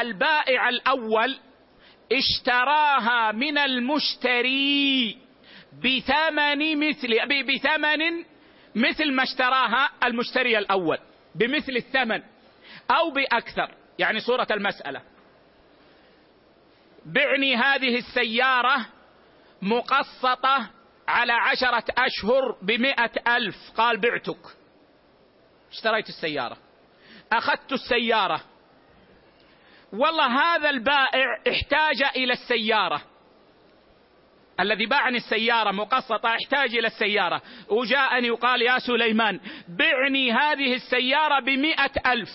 [0.00, 1.38] البائع الأول
[2.12, 5.18] اشتراها من المشتري
[5.72, 8.24] بثمن مثل بثمن
[8.74, 10.98] مثل ما اشتراها المشتري الأول
[11.34, 12.22] بمثل الثمن
[12.90, 15.02] أو بأكثر يعني صورة المسألة.
[17.06, 18.86] بعني هذه السيارة
[19.62, 20.70] مقسطة
[21.08, 23.56] على عشرة أشهر بمئة ألف.
[23.76, 24.56] قال بعتك.
[25.72, 26.56] اشتريت السيارة.
[27.32, 28.40] أخذت السيارة.
[29.92, 33.02] والله هذا البائع احتاج إلى السيارة.
[34.60, 37.42] الذي باعني السيارة مقسطة احتاج إلى السيارة.
[37.68, 42.30] وجاءني وقال يا سليمان بعني هذه السيارة بمئة ألف.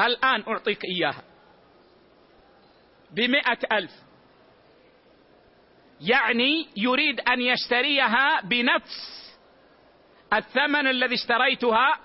[0.00, 1.22] الآن أعطيك إياها.
[3.10, 3.92] بمئة ألف.
[6.00, 9.16] يعني يريد أن يشتريها بنفس
[10.32, 12.00] الثمن الذي اشتريتها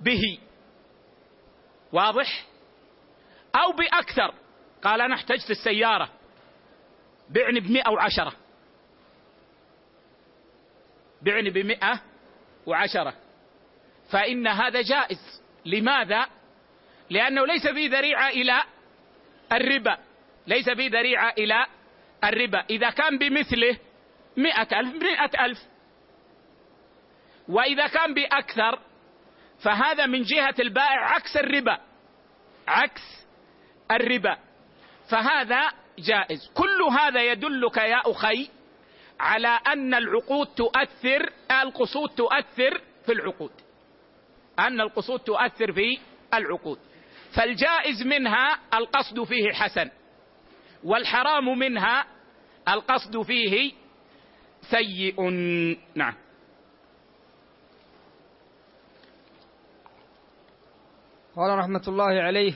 [0.00, 0.38] به.
[1.92, 2.44] واضح؟
[3.54, 4.34] أو بأكثر.
[4.82, 6.10] قال أنا احتجت السيارة.
[7.30, 8.32] بعني بمئة وعشرة.
[11.22, 12.00] بعني بمئة
[12.66, 13.14] وعشرة.
[14.10, 15.42] فإن هذا جائز.
[15.64, 16.26] لماذا؟
[17.10, 18.62] لأنه ليس في ذريعة إلى
[19.56, 19.98] الربا.
[20.46, 21.66] ليس في ذريعة إلى
[22.24, 22.64] الربا.
[22.70, 23.78] إذا كان بمثله
[24.36, 25.58] مئة ألف مئة ألف.
[27.48, 28.78] وإذا كان بأكثر
[29.64, 31.78] فهذا من جهة البائع عكس الربا.
[32.68, 33.26] عكس
[33.90, 34.38] الربا.
[35.10, 36.50] فهذا جائز.
[36.54, 38.50] كل هذا يدلك يا أخي
[39.20, 43.52] على أن العقود تؤثر القصود تؤثر في العقود.
[44.58, 45.98] أن القصود تؤثر في
[46.34, 46.78] العقود.
[47.34, 49.90] فالجائز منها القصد فيه حسن
[50.84, 52.06] والحرام منها
[52.68, 53.72] القصد فيه
[54.70, 55.22] سيء.
[55.94, 56.14] نعم.
[61.36, 62.54] قال رحمة الله عليه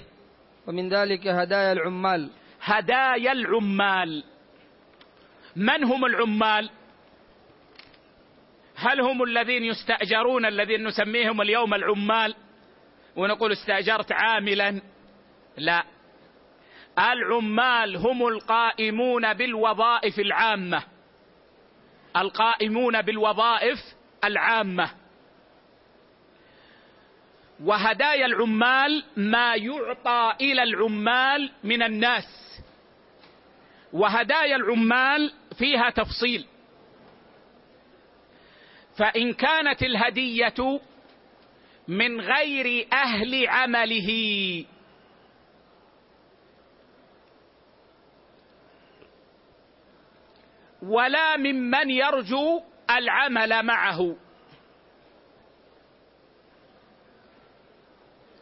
[0.66, 2.30] ومن ذلك هدايا العمال.
[2.62, 4.24] هدايا العمال.
[5.56, 6.70] من هم العمال؟
[8.76, 12.34] هل هم الذين يستأجرون الذين نسميهم اليوم العمال؟
[13.18, 14.80] ونقول استأجرت عاملا؟
[15.56, 15.84] لا.
[16.98, 20.82] العمال هم القائمون بالوظائف العامة.
[22.16, 23.78] القائمون بالوظائف
[24.24, 24.90] العامة.
[27.64, 32.60] وهدايا العمال ما يعطى إلى العمال من الناس.
[33.92, 36.46] وهدايا العمال فيها تفصيل.
[38.96, 40.80] فإن كانت الهدية
[41.88, 44.64] من غير أهل عمله.
[50.82, 54.16] ولا ممن يرجو العمل معه.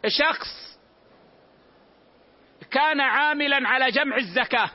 [0.07, 0.79] شخص
[2.71, 4.71] كان عاملا على جمع الزكاة.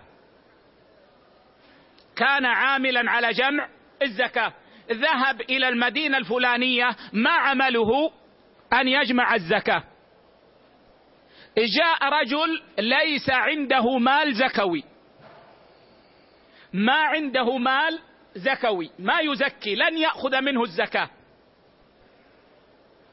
[2.16, 3.70] كان عاملا على جمع
[4.02, 4.54] الزكاة.
[4.92, 8.21] ذهب إلى المدينة الفلانية ما عمله؟
[8.74, 9.84] أن يجمع الزكاة.
[11.58, 14.84] جاء رجل ليس عنده مال زكوي.
[16.74, 18.00] ما عنده مال
[18.36, 18.92] زكوي.
[19.00, 19.76] ما يزكي.
[19.76, 21.10] لن يأخذ منه الزكاة.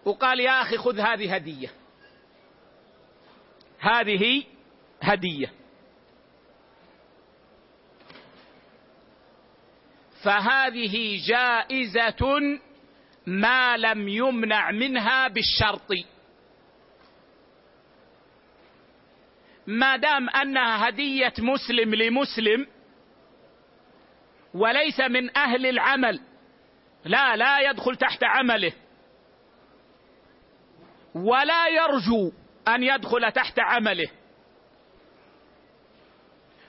[0.05, 1.69] وقال يا أخي خذ هذه هدية.
[3.79, 4.45] هذه
[5.03, 5.53] هدية.
[10.23, 12.61] فهذه جائزة
[13.29, 15.93] ما لم يمنع منها بالشرط.
[19.67, 22.67] ما دام أنها هدية مسلم لمسلم
[24.55, 26.21] وليس من أهل العمل
[27.05, 28.73] لا لا يدخل تحت عمله.
[31.15, 32.33] ولا يرجو
[32.69, 34.09] أن يدخل تحت عمله.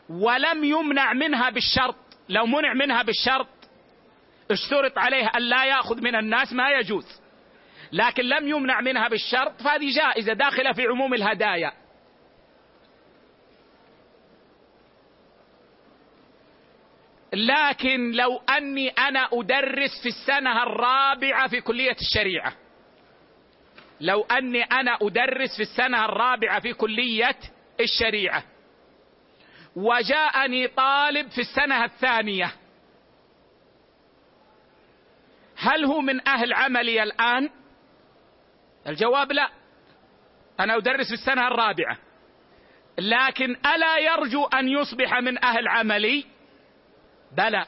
[0.10, 1.96] ولم يمنع منها بالشرط
[2.30, 3.59] لو منع منها بالشرط
[4.52, 7.22] اشترط عليه أن لا يأخذ من الناس ما يجوز.
[7.92, 11.72] لكن لم يمنع منها بالشرط فهذه جائزة داخلة في عموم الهدايا.
[17.34, 22.54] لكن لو أني أنا أدرس في السنة الرابعة في كلية الشريعة
[24.02, 27.36] لو أني أنا أدرس في السنة الرابعة في كلية
[27.80, 28.44] الشريعة
[29.76, 32.52] وجاءني طالب في السنة الثانية
[35.60, 37.50] هل هو من أهل عملي الآن؟
[38.88, 39.50] الجواب لا.
[40.60, 41.98] أنا أدرس في السنة الرابعة.
[43.00, 46.26] لكن ألا يرجو أن يصبح من أهل عملي؟
[47.38, 47.66] بلى.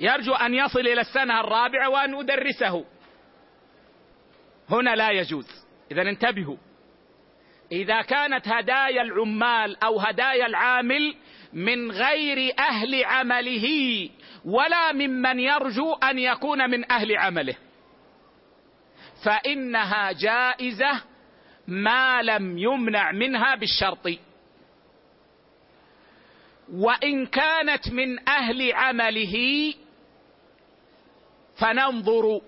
[0.00, 2.84] يرجو أن يصل إلى السنة الرابعة وأن أدرسه.
[4.70, 5.66] هنا لا يجوز.
[5.92, 6.56] اذا انتبهوا.
[7.72, 11.16] إذا كانت هدايا العمال أو هدايا العامل
[11.52, 13.66] من غير أهل عمله
[14.44, 17.56] ولا ممن يرجو أن يكون من أهل عمله.
[19.24, 21.02] فإنها جائزة
[21.68, 24.08] ما لم يمنع منها بالشرط.
[26.72, 29.74] وإن كانت من أهل عمله
[31.56, 32.40] فننظر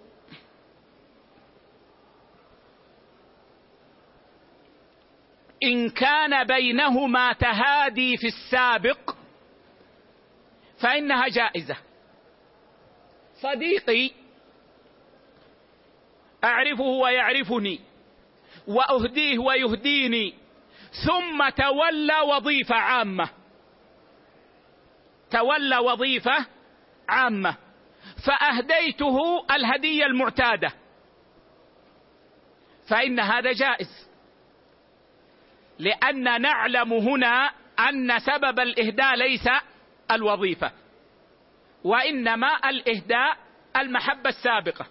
[5.64, 9.14] إن كان بينهما تهادي في السابق
[10.80, 11.76] فإنها جائزة.
[13.34, 14.10] صديقي
[16.44, 17.80] أعرفه ويعرفني
[18.66, 20.34] وأهديه ويهديني
[21.06, 23.28] ثم تولى وظيفة عامة.
[25.30, 26.46] تولى وظيفة
[27.08, 27.56] عامة.
[28.26, 29.16] فأهديته
[29.50, 30.72] الهدية المعتادة.
[32.88, 34.11] فإن هذا جائز.
[35.82, 37.50] لأن نعلم هنا
[37.88, 39.48] أن سبب الإهداء ليس
[40.10, 40.72] الوظيفة
[41.84, 43.36] وإنما الإهداء
[43.76, 44.86] المحبة السابقة.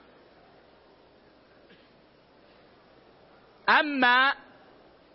[3.70, 4.34] أما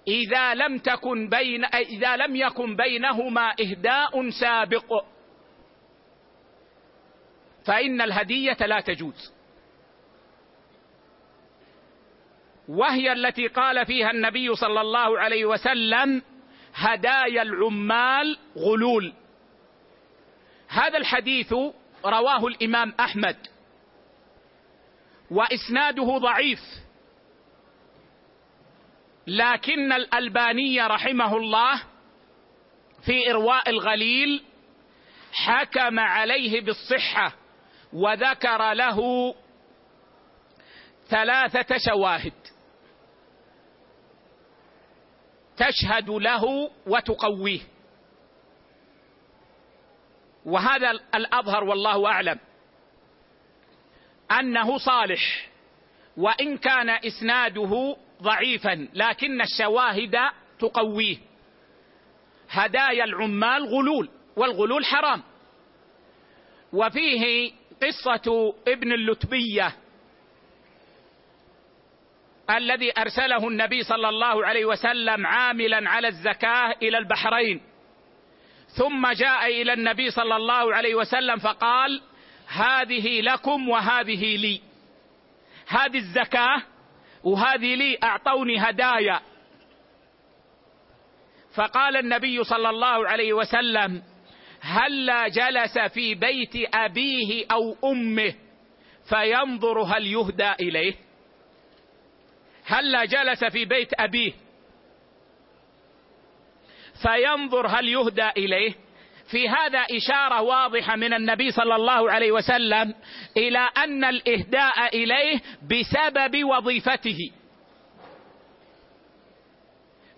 [0.08, 5.04] إذا لم تكن بين إذا لم يكن بينهما إهداء سابق
[7.66, 9.35] فإن الهدية لا تجوز.
[12.68, 16.22] وهي التي قال فيها النبي صلى الله عليه وسلم
[16.74, 19.12] هدايا العمال غلول.
[20.68, 21.52] هذا الحديث
[22.04, 23.36] رواه الإمام أحمد.
[25.30, 26.60] وإسناده ضعيف.
[29.26, 31.82] لكن الألباني رحمه الله
[33.06, 34.44] في إرواء الغليل
[35.32, 37.32] حكم عليه بالصحة
[37.92, 39.34] وذكر له
[41.08, 42.55] ثلاثة شواهد.
[45.56, 47.60] تشهد له وتقويه.
[50.44, 52.38] وهذا الأظهر والله أعلم.
[54.40, 55.48] أنه صالح
[56.16, 60.16] وإن كان إسناده ضعيفا لكن الشواهد
[60.58, 61.16] تقويه.
[62.50, 65.22] هدايا العمال غلول والغلول حرام.
[66.72, 67.52] وفيه
[67.82, 69.72] قصة ابن اللتبية
[72.50, 77.60] الذي أرسله النبي صلى الله عليه وسلم عاملا على الزكاة إلى البحرين.
[78.78, 82.02] ثم جاء إلى النبي صلى الله عليه وسلم فقال
[82.48, 84.60] هذه لكم وهذه لي.
[85.68, 86.62] هذه الزكاة
[87.24, 89.20] وهذه لي أعطوني هدايا.
[91.54, 94.02] فقال النبي صلى الله عليه وسلم
[94.60, 98.34] هلا جلس في بيت أبيه أو أمه
[99.08, 101.05] فينظر هل يهدى إليه؟
[102.66, 104.32] هلا جلس في بيت أبيه؟
[107.02, 108.74] فينظر هل يهدى إليه.
[109.30, 112.94] في هذا إشارة واضحة من النبي صلى الله عليه وسلم
[113.36, 117.30] إلى أن الإهداء إليه بسبب وظيفته.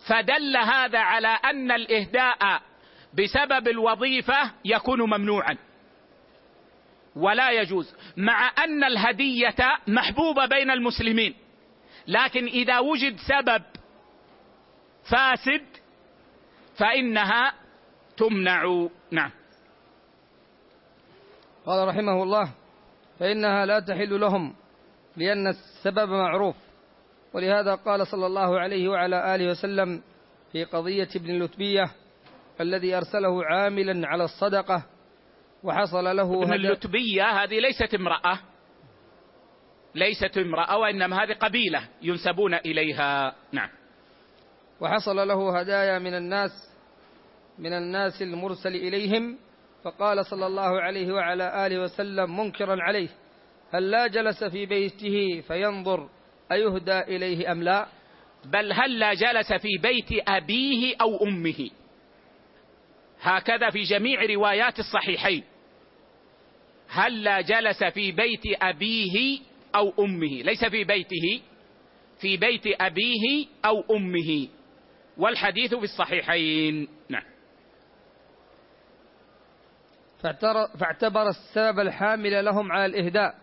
[0.09, 2.63] فدل هذا على أن الإهداء
[3.15, 5.57] بسبب الوظيفة يكون ممنوعا.
[7.17, 11.48] ولا يجوز مع أن الهدية محبوبة بين المسلمين.
[12.09, 13.63] لكن إذا وجد سبب
[15.11, 15.67] فاسد
[16.77, 17.53] فإنها
[18.17, 18.89] تمنع.
[19.11, 19.31] نعم.
[21.67, 22.53] قال رحمه الله
[23.19, 24.55] فإنها لا تحل لهم
[25.17, 26.57] لأن السبب معروف.
[27.33, 30.03] ولهذا قال صلى الله عليه وعلى آله وسلم
[30.53, 31.91] في قضية ابن اللتبية
[32.61, 34.87] الذي أرسله عاملا على الصدقة
[35.63, 38.39] وحصل له ابن اللتبية هذه ليست امرأة.
[39.95, 43.35] ليست امرأة وإنما هذه قبيلة ينسبون إليها.
[43.53, 43.69] نعم.
[44.81, 46.51] وحصل له هدايا من الناس
[47.59, 49.39] من الناس المرسل إليهم
[49.85, 53.09] فقال صلى الله عليه وعلى آله وسلم منكرا عليه
[53.73, 56.09] هل لا جلس في بيته فينظر
[56.53, 57.87] أيهدى إليه أم لا؟
[58.45, 61.71] بل هل لا جلس في بيت أبيه أو أمه؟
[63.21, 65.45] هكذا في جميع روايات الصحيحين.
[66.89, 69.39] هل لا جلس في بيت أبيه
[69.75, 71.43] أو أمه ليس في بيته
[72.21, 74.49] في بيت أبيه أو أمه.
[75.17, 76.89] والحديث في الصحيحين.
[77.09, 77.23] نعم.
[80.79, 83.35] فاعتبر السبب الحامل لهم على الإهداء.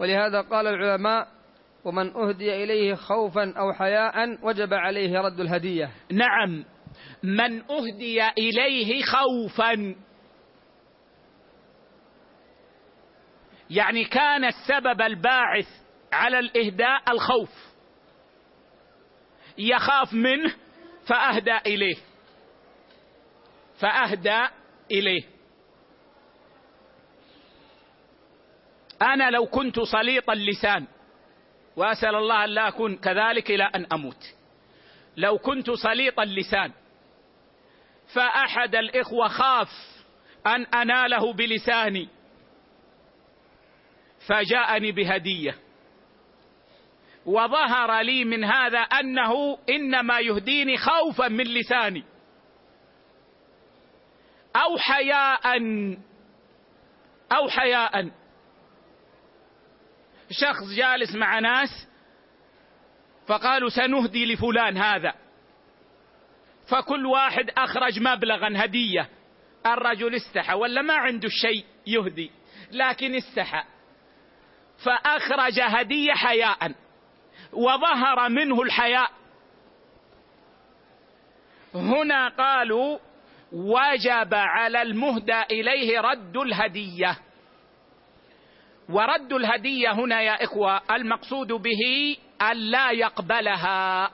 [0.00, 1.28] ولهذا قال العلماء
[1.84, 5.90] ومن أهدي إليه خوفا أو حياء وجب عليه رد الهدية.
[6.12, 6.64] نعم.
[7.22, 9.94] من أهدي إليه خوفا
[13.70, 15.68] يعني كان السبب الباعث
[16.12, 17.50] على الإهداء الخوف.
[19.58, 20.54] يخاف منه
[21.06, 21.96] فأهدى إليه.
[23.80, 24.46] فأهدى
[24.90, 25.22] إليه.
[29.02, 30.86] أنا لو كنت سليط اللسان
[31.76, 34.34] وأسأل الله أن لا أكون كذلك إلى أن أموت.
[35.16, 36.72] لو كنت سليط اللسان
[38.14, 39.68] فأحد الإخوة خاف
[40.46, 42.08] أن أناله بلساني.
[44.26, 45.58] فجاءني بهدية.
[47.26, 52.04] وظهر لي من هذا أنه إنما يهديني خوفا من لساني.
[54.56, 55.58] أو حياء
[57.32, 58.10] أو حياء.
[60.30, 61.88] شخص جالس مع ناس
[63.26, 65.14] فقالوا سنهدي لفلان هذا.
[66.68, 69.08] فكل واحد أخرج مبلغا هدية.
[69.66, 72.30] الرجل استحى ولا ما عنده شيء يهدي
[72.72, 73.75] لكن استحى.
[74.84, 76.72] فأخرج هدية حياء
[77.52, 79.10] وظهر منه الحياء.
[81.74, 82.98] هنا قالوا
[83.52, 87.18] وجب على المهدى إليه رد الهدية.
[88.88, 94.10] ورد الهدية هنا يا إخوة المقصود به أن لا يقبلها.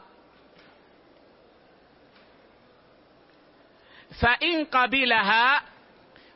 [4.22, 5.71] فإن قبلها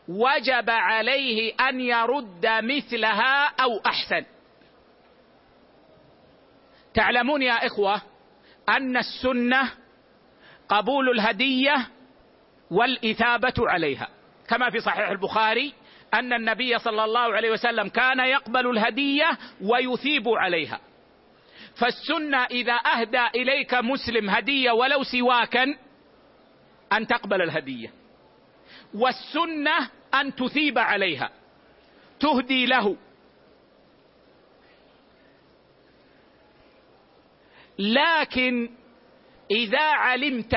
[0.09, 4.25] وجب عليه أن يرد مثلها أو أحسن.
[6.95, 8.03] تعلمون يا إخوة
[8.69, 9.71] أن السنة
[10.69, 11.89] قبول الهدية
[12.71, 14.09] والإثابة عليها.
[14.49, 15.73] كما في صحيح البخاري
[16.15, 20.81] أن النبي صلى الله عليه وسلم كان يقبل الهدية ويثيب عليها.
[21.77, 25.75] فالسنة إذا أهدى إليك مسلم هدية ولو سواكا
[26.93, 28.06] أن تقبل الهدية.
[28.95, 31.31] والسنة أن تثيب عليها.
[32.21, 32.97] تهدي له.
[37.79, 38.71] لكن
[39.51, 40.55] إذا علمت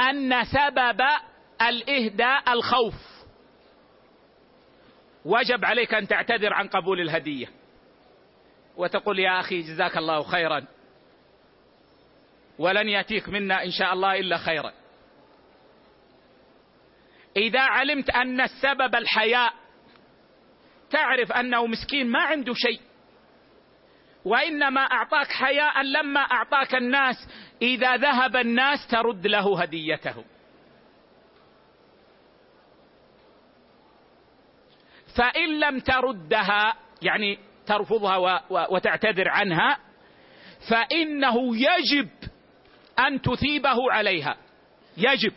[0.00, 1.00] أن سبب
[1.62, 2.94] الإهداء الخوف
[5.24, 7.46] وجب عليك أن تعتذر عن قبول الهدية.
[8.76, 10.64] وتقول يا أخي جزاك الله خيرا.
[12.58, 14.79] ولن يأتيك منا إن شاء الله إلا خيرا.
[17.36, 19.52] إذا علمت أن السبب الحياء
[20.90, 22.80] تعرف أنه مسكين ما عنده شيء.
[24.24, 27.16] وإنما أعطاك حياء لما أعطاك الناس
[27.62, 30.24] إذا ذهب الناس ترد له هديته.
[35.16, 39.78] فإن لم تردها يعني ترفضها وتعتذر عنها
[40.70, 42.08] فإنه يجب
[42.98, 44.36] أن تثيبه عليها.
[44.96, 45.32] يجب.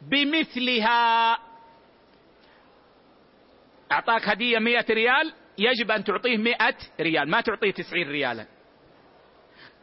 [0.00, 1.38] بمثلها.
[3.92, 8.46] أعطاك هدية مئة ريال يجب أن تعطيه مئة ريال ما تعطيه تسعين ريالا.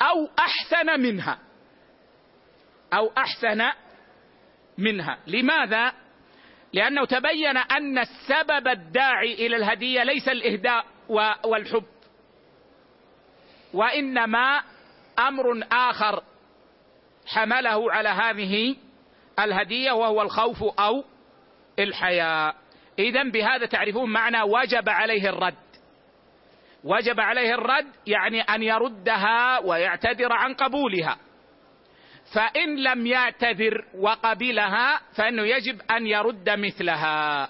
[0.01, 1.39] أو أحسن منها.
[2.93, 3.61] أو أحسن
[4.77, 5.19] منها.
[5.27, 5.93] لماذا؟
[6.73, 10.85] لأنه تبين أن السبب الداعي إلى الهدية ليس الإهداء
[11.45, 11.85] والحب.
[13.73, 14.63] وإنما
[15.19, 16.23] أمر آخر
[17.25, 18.75] حمله على هذه
[19.39, 21.03] الهدية وهو الخوف أو
[21.79, 22.55] الحياء.
[22.99, 25.55] اذا بهذا تعرفون معنى وجب عليه الرد.
[26.83, 31.17] وجب عليه الرد يعني أن يردها ويعتذر عن قبولها.
[32.33, 37.49] فإن لم يعتذر وقبلها فإنه يجب أن يرد مثلها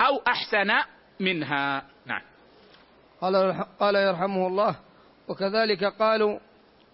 [0.00, 0.72] أو أحسن
[1.20, 1.82] منها.
[2.06, 2.22] نعم.
[3.20, 4.76] قال قال يرحمه الله
[5.28, 6.38] وكذلك قالوا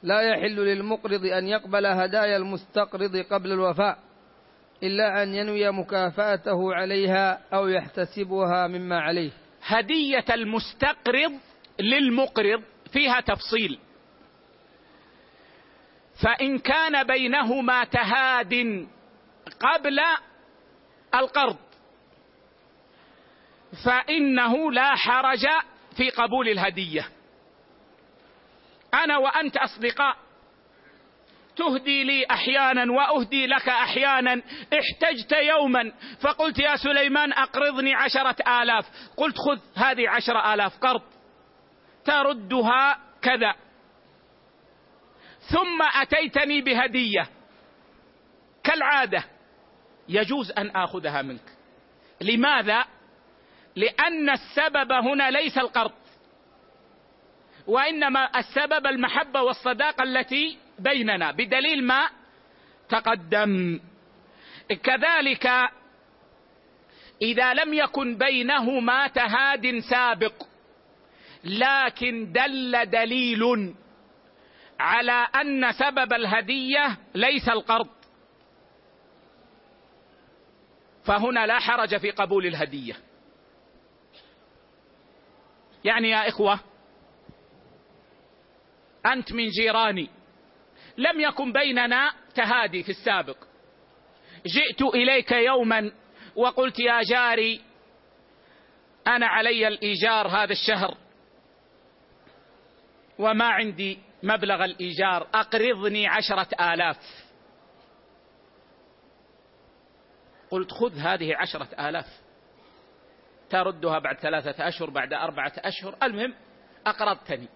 [0.02, 3.98] لا يحل للمقرض أن يقبل هدايا المستقرض قبل الوفاء.
[4.82, 9.30] إلا أن ينوي مكافأته عليها أو يحتسبها مما عليه.
[9.62, 11.32] هدية المستقرض
[11.80, 12.62] للمقرض
[12.92, 13.78] فيها تفصيل.
[16.22, 18.86] فإن كان بينهما تهاد
[19.60, 20.00] قبل
[21.14, 21.56] القرض
[23.84, 25.46] فإنه لا حرج
[25.96, 27.08] في قبول الهدية.
[28.94, 30.16] أنا وأنت أصدقاء
[31.58, 34.42] تهدي لي أحيانا وأهدي لك أحيانا.
[34.78, 38.86] احتجت يوما فقلت يا سليمان أقرضني عشرة آلاف.
[39.16, 41.02] قلت خذ هذه عشرة آلاف قرض.
[42.04, 43.54] تردها كذا.
[45.40, 47.26] ثم أتيتني بهدية.
[48.64, 49.24] كالعادة
[50.08, 51.52] يجوز أن آخذها منك.
[52.20, 52.84] لماذا؟
[53.76, 55.92] لأن السبب هنا ليس القرض
[57.66, 62.08] وإنما السبب المحبة والصداقة التي بيننا بدليل ما
[62.88, 63.80] تقدم.
[64.82, 65.46] كذلك
[67.22, 70.42] إذا لم يكن بينهما تهاد سابق
[71.44, 73.74] لكن دل دليل
[74.80, 77.88] على أن سبب الهدية ليس القرض.
[81.04, 82.96] فهنا لا حرج في قبول الهدية.
[85.84, 86.60] يعني يا إخوة
[89.06, 90.17] أنت من جيراني.
[90.98, 93.36] لم يكن بيننا تهادي في السابق.
[94.46, 95.92] جئت إليك يوما
[96.36, 97.60] وقلت يا جاري
[99.06, 100.96] أنا علي الإيجار هذا الشهر
[103.18, 106.96] وما عندي مبلغ الإيجار أقرضني عشرة آلاف.
[110.50, 112.20] قلت خذ هذه عشرة آلاف
[113.50, 116.34] تردها بعد ثلاثة أشهر بعد أربعة أشهر المهم
[116.86, 117.48] أقرضتني.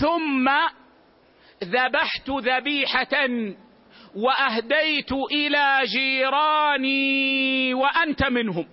[0.00, 0.50] ثم
[1.64, 3.28] ذبحت ذبيحة
[4.14, 8.66] وأهديت إلى جيراني وأنت منهم.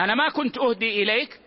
[0.00, 1.40] أنا ما كنت أهدي إليك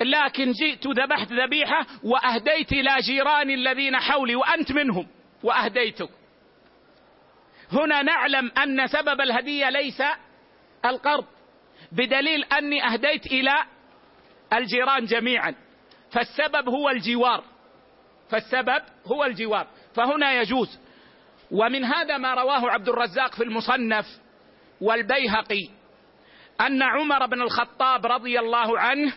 [0.00, 5.06] لكن جئت ذبحت ذبيحة وأهديت إلى جيراني الذين حولي وأنت منهم
[5.42, 6.08] وأهديتك.
[7.72, 10.02] هنا نعلم أن سبب الهدية ليس
[10.84, 11.24] القرض
[11.92, 13.64] بدليل أني أهديت إلى
[14.52, 15.54] الجيران جميعا.
[16.12, 17.44] فالسبب هو الجوار.
[18.30, 19.66] فالسبب هو الجوار.
[19.94, 20.78] فهنا يجوز.
[21.50, 24.06] ومن هذا ما رواه عبد الرزاق في المصنف
[24.80, 25.68] والبيهقي
[26.60, 29.12] أن عمر بن الخطاب رضي الله عنه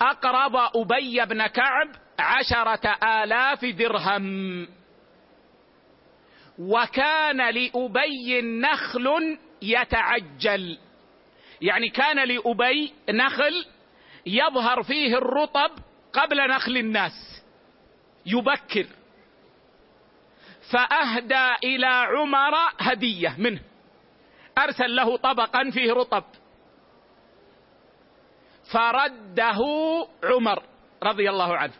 [0.00, 1.88] اقرض أبي بن كعب
[2.18, 4.68] عشرة آلاف درهم.
[6.58, 10.78] وكان لأبي نخل يتعجل.
[11.60, 13.64] يعني كان لأبي نخل
[14.26, 15.70] يظهر فيه الرطب
[16.12, 17.44] قبل نخل الناس.
[18.26, 18.86] يبكر.
[20.72, 23.60] فأهدى إلى عمر هدية منه.
[24.58, 26.24] أرسل له طبقا فيه رطب.
[28.72, 29.58] فرده
[30.24, 30.62] عمر
[31.02, 31.74] رضي الله عنه.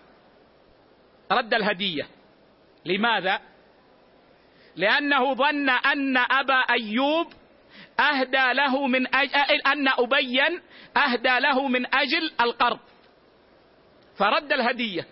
[1.32, 2.06] رد الهدية.
[2.84, 3.40] لماذا؟
[4.76, 7.26] لأنه ظن أن أبا أيوب
[8.00, 10.62] أهدى له من أجل أن أبيا
[10.96, 12.78] أهدى له من أجل القرض.
[14.18, 15.06] فرد الهدية.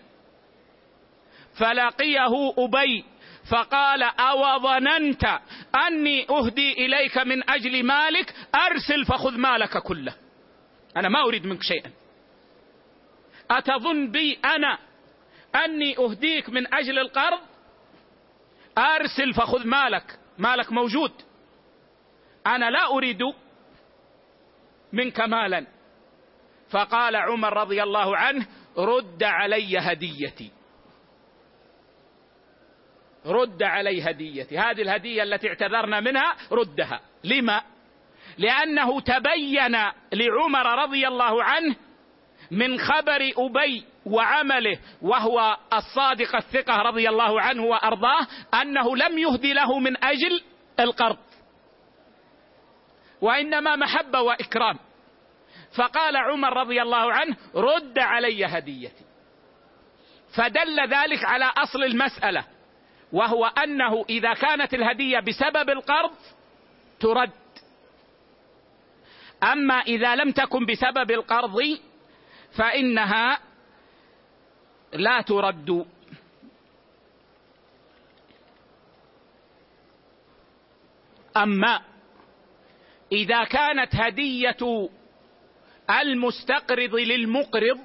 [1.59, 3.05] فلقيه أبي
[3.51, 5.39] فقال أو ظننت
[5.87, 10.15] أني أهدي إليك من أجل مالك أرسل فخذ مالك كله.
[10.97, 11.91] أنا ما أريد منك شيئا.
[13.51, 14.79] أتظن بي أنا
[15.65, 17.39] أني أهديك من أجل القرض؟
[18.77, 20.19] أرسل فخذ مالك.
[20.37, 21.11] مالك موجود.
[22.47, 23.19] أنا لا أريد
[24.93, 25.67] منك مالا.
[26.69, 30.51] فقال عمر رضي الله عنه رد علي هديتي.
[33.25, 34.57] رد علي هديتي.
[34.57, 37.01] هذه الهدية التي اعتذرنا منها ردها.
[37.23, 37.61] لما؟
[38.37, 39.77] لأنه تبين
[40.13, 41.75] لعمر رضي الله عنه
[42.51, 48.27] من خبر أبي وعمله وهو الصادق الثقة رضي الله عنه وأرضاه
[48.61, 50.41] أنه لم يهدي له من أجل
[50.79, 51.17] القرض.
[53.21, 54.79] وإنما محبة وإكرام.
[55.77, 59.05] فقال عمر رضي الله عنه رد علي هديتي.
[60.35, 62.45] فدل ذلك على أصل المسألة
[63.11, 66.11] وهو أنه إذا كانت الهدية بسبب القرض
[66.99, 67.31] ترد.
[69.43, 71.79] أما إذا لم تكن بسبب القرض
[72.57, 73.39] فإنها
[74.93, 75.85] لا ترد.
[81.37, 81.81] أما
[83.11, 84.89] إذا كانت هدية
[85.89, 87.79] المستقرض للمقرض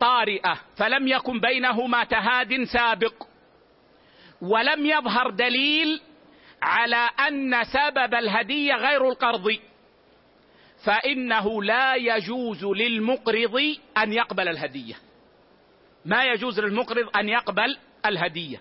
[0.00, 3.26] طارئة فلم يكن بينهما تهاد سابق
[4.40, 6.00] ولم يظهر دليل
[6.62, 9.58] على أن سبب الهدية غير القرض
[10.84, 14.94] فإنه لا يجوز للمقرض أن يقبل الهدية.
[16.04, 18.60] ما يجوز للمقرض أن يقبل الهدية؟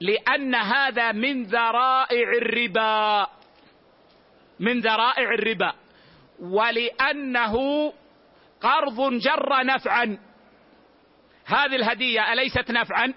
[0.00, 3.26] لأن هذا من ذرائع الربا.
[4.60, 5.72] من ذرائع الربا.
[6.40, 7.56] ولأنه
[8.60, 10.18] قرض جر نفعا.
[11.46, 13.14] هذه الهدية أليست نفعا؟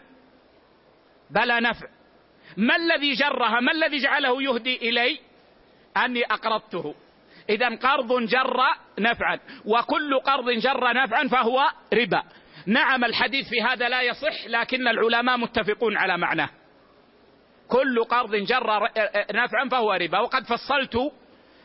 [1.29, 1.87] بلى نفع.
[2.57, 5.19] ما الذي جرها؟ ما الذي جعله يهدي إلي؟
[5.97, 6.95] أني أقرضته.
[7.49, 8.57] اذا قرض جر
[8.99, 9.39] نفعا.
[9.65, 12.23] وكل قرض جر نفعا فهو ربا.
[12.65, 16.49] نعم الحديث في هذا لا يصح لكن العلماء متفقون على معناه.
[17.67, 18.89] كل قرض جر
[19.33, 20.19] نفعا فهو ربا.
[20.19, 21.11] وقد فصلت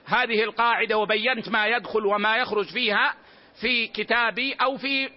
[0.05, 3.15] هذه القاعدة وبينت ما يدخل وما يخرج فيها
[3.61, 5.11] في كتابي أو في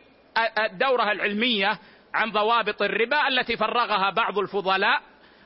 [0.60, 1.80] الدوره العلمية
[2.14, 5.02] عن ضوابط الربا التي فرغها بعض الفضلاء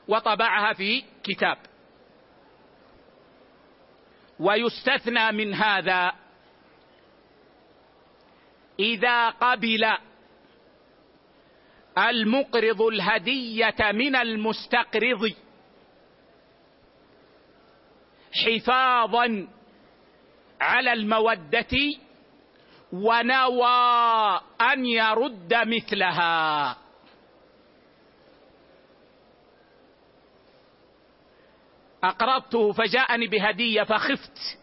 [0.07, 1.57] وطبعها في كتاب.
[4.39, 6.11] ويستثنى من هذا
[8.79, 9.97] إذا قبل
[11.97, 15.33] المقرض الهدية من المستقرض.
[18.45, 19.47] حفاظا
[20.61, 21.77] على المودة
[22.93, 26.77] ونوى أن يرد مثلها.
[32.03, 34.57] أقرضته فجاءني بهدية فخفت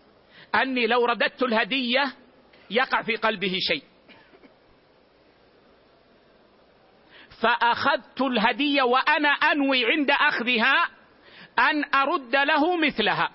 [0.54, 2.12] أني لو رددت الهدية
[2.70, 3.91] يقع في قلبه شيء.
[7.42, 10.88] فأخذت الهدية وأنا أنوي عند أخذها
[11.58, 13.30] أن أرد له مثلها.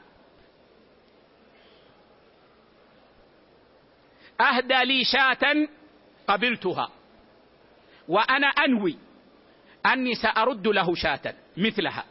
[4.41, 5.67] أهدى لي شاة
[6.27, 6.89] قبلتها
[8.07, 8.97] وأنا أنوي
[9.85, 12.05] أني سأرد له شاة مثلها.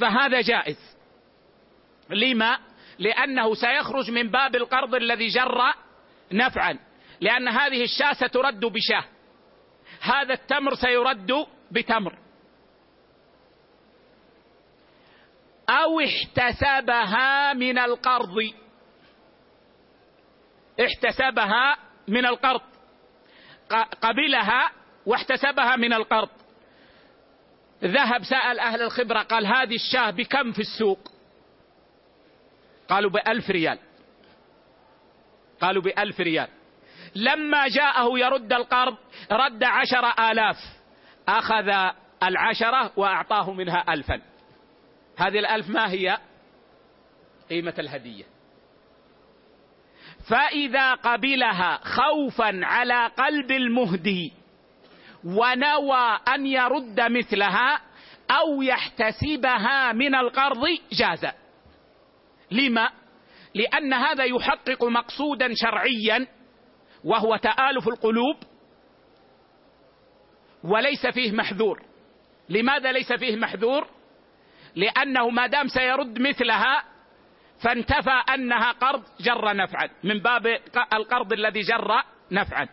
[0.00, 0.96] فهذا جائز.
[2.10, 2.58] لما؟
[2.98, 5.74] لأنه سيخرج من باب القرض الذي جر
[6.32, 6.78] نفعا
[7.20, 9.04] لأن هذه الشاة سترد بشاة.
[10.00, 12.18] هذا التمر سيرد بتمر.
[15.68, 18.36] أو احتسبها من القرض.
[20.80, 21.76] احتسبها
[22.08, 22.60] من القرض.
[24.02, 24.72] قبلها
[25.06, 26.28] واحتسبها من القرض.
[27.84, 30.98] ذهب سأل أهل الخبرة قال هذه الشاة بكم في السوق؟
[32.88, 33.78] قالوا بألف ريال.
[35.60, 36.48] قالوا بألف ريال.
[37.14, 38.96] لما جاءه يرد القرض
[39.32, 40.56] رد عشر آلاف.
[41.28, 41.92] أخذ
[42.22, 44.22] العشرة وأعطاه منها ألفا.
[45.16, 46.18] هذه الألف ما هي؟
[47.50, 48.24] قيمة الهدية.
[50.30, 54.32] فإذا قبلها خوفا على قلب المهدي
[55.24, 57.80] ونوى أن يرد مثلها
[58.30, 61.26] أو يحتسبها من القرض جاز.
[62.50, 62.90] لما؟
[63.54, 66.26] لأن هذا يحقق مقصودا شرعيا
[67.04, 68.36] وهو تآلف القلوب
[70.64, 71.82] وليس فيه محذور.
[72.48, 73.86] لماذا ليس فيه محذور؟
[74.76, 76.84] لأنه ما دام سيرد مثلها
[77.62, 80.46] فانتفى أنها قرض جر نفعا من باب
[80.92, 82.68] القرض الذي جر نفعا.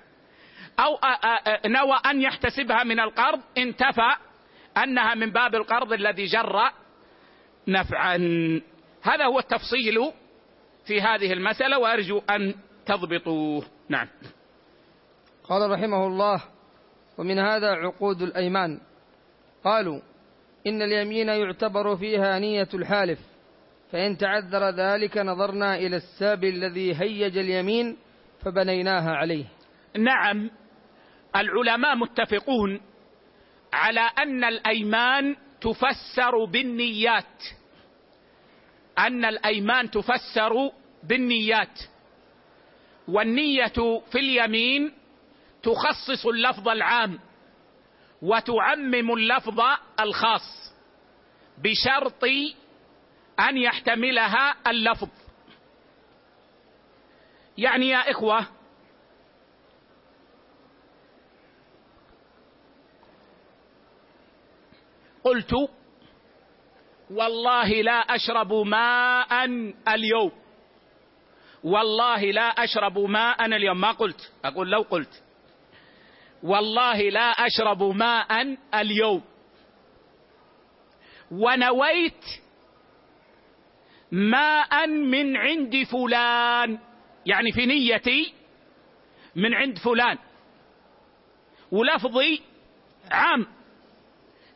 [0.80, 1.00] أو
[1.66, 4.16] نوى أن يحتسبها من القرض انتفى
[4.84, 6.72] أنها من باب القرض الذي جر
[7.68, 8.18] نفعا.
[9.02, 10.12] هذا هو التفصيل
[10.86, 12.56] في هذه المسألة وأرجو أن
[12.86, 13.77] تضبطوه.
[13.90, 14.08] نعم.
[15.44, 16.44] قال رحمه الله
[17.18, 18.80] ومن هذا عقود الأيمان.
[19.64, 20.02] قالوا
[20.68, 23.20] إن اليمين يعتبر فيها نية الحالف
[23.92, 27.98] فإن تعذر ذلك نظرنا إلى الساب الذي هيج اليمين
[28.40, 29.46] فبنيناها عليه.
[29.98, 30.50] نعم.
[31.36, 32.82] العلماء متفقون
[33.74, 37.44] على أن الأيمان تفسر بالنيات.
[39.00, 40.72] أن الأيمان تفسر
[41.04, 41.80] بالنيات.
[43.08, 44.94] والنية في اليمين
[45.64, 47.20] تخصص اللفظ العام
[48.22, 49.60] وتعمم اللفظ
[50.00, 50.74] الخاص
[51.58, 52.24] بشرط
[53.40, 55.10] أن يحتملها اللفظ.
[57.58, 58.48] يعني يا إخوة
[65.24, 65.54] قلت
[67.12, 69.46] والله لا أشرب ماء
[69.88, 70.32] اليوم.
[71.68, 73.82] والله لا أشرب ماء اليوم.
[73.82, 74.32] ما قلت.
[74.46, 75.24] أقول لو قلت.
[76.44, 79.24] والله لا أشرب ماء اليوم.
[81.32, 82.26] ونويت
[84.12, 86.80] ماء من عند فلان.
[87.26, 88.34] يعني في نيتي
[89.36, 90.18] من عند فلان.
[91.72, 92.42] ولفظي
[93.12, 93.48] عام.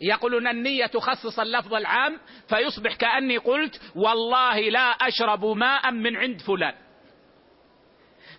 [0.02, 6.91] يقولون النية تخصص اللفظ العام فيصبح كأني قلت والله لا أشرب ماء من عند فلان.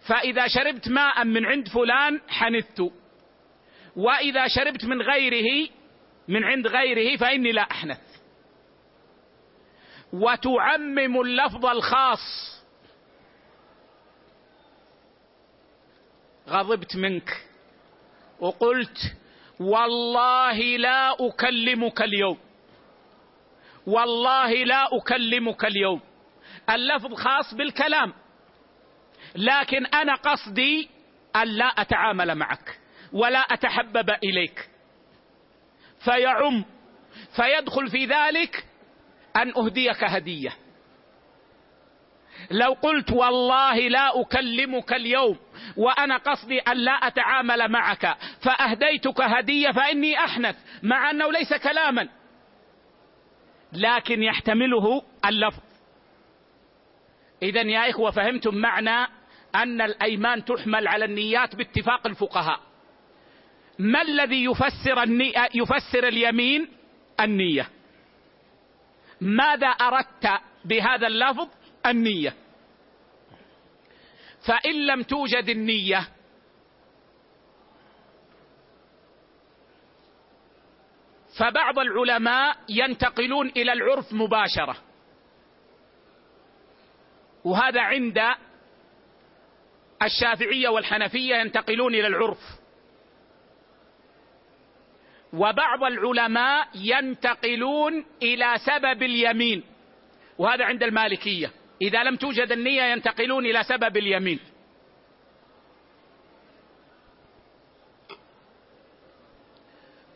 [0.07, 2.83] فإذا شربت ماء من عند فلان حنثت.
[3.97, 5.69] وإذا شربت من غيره
[6.29, 8.01] من عند غيره فإني لا أحنث.
[10.13, 12.53] وتعمم اللفظ الخاص.
[16.49, 17.47] غضبت منك.
[18.41, 18.99] وقلت
[19.61, 22.39] والله لا أكلمك اليوم.
[23.87, 26.01] والله لا أكلمك اليوم.
[26.71, 28.22] اللفظ خاص بالكلام.
[29.37, 30.89] لكن أنا قصدي
[31.37, 32.79] أن لا أتعامل معك
[33.13, 34.69] ولا أتحبب إليك.
[36.05, 36.65] فيعم
[37.37, 38.65] فيدخل في ذلك
[39.37, 40.51] أن أهديك هدية.
[42.51, 45.39] لو قلت والله لا أكلمك اليوم
[45.77, 52.09] وأنا قصدي أن لا أتعامل معك فأهديتك هدية فإني أحنث مع أنه ليس كلاما.
[53.73, 55.63] لكن يحتمله اللفظ.
[57.43, 59.22] اذا يا إخوة فهمتم معنى
[59.55, 62.61] أن الأيمان تحمل على النيات باتفاق الفقهاء.
[63.79, 66.69] ما الذي يفسر النية يفسر اليمين؟
[67.21, 67.69] النية.
[69.21, 70.29] ماذا أردت
[70.65, 71.49] بهذا اللفظ؟
[71.87, 72.35] النية.
[74.47, 76.09] فإن لم توجد النية
[81.39, 84.77] فبعض العلماء ينتقلون إلى العرف مباشرة.
[87.45, 88.21] وهذا عند
[90.07, 92.39] الشافعية والحنفية ينتقلون إلى العرف.
[95.33, 99.65] وبعض العلماء ينتقلون إلى سبب اليمين
[100.39, 101.51] وهذا عند المالكية.
[101.83, 104.41] إذا لم توجد النية ينتقلون إلى سبب اليمين.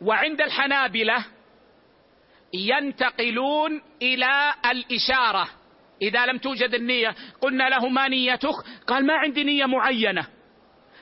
[0.01, 1.25] وعند الحنابلة
[2.53, 5.49] ينتقلون إلى الإشارة.
[6.01, 8.55] إذا لم توجد النية قلنا له ما نيتك؟
[8.87, 10.27] قال ما عندي نية معينة.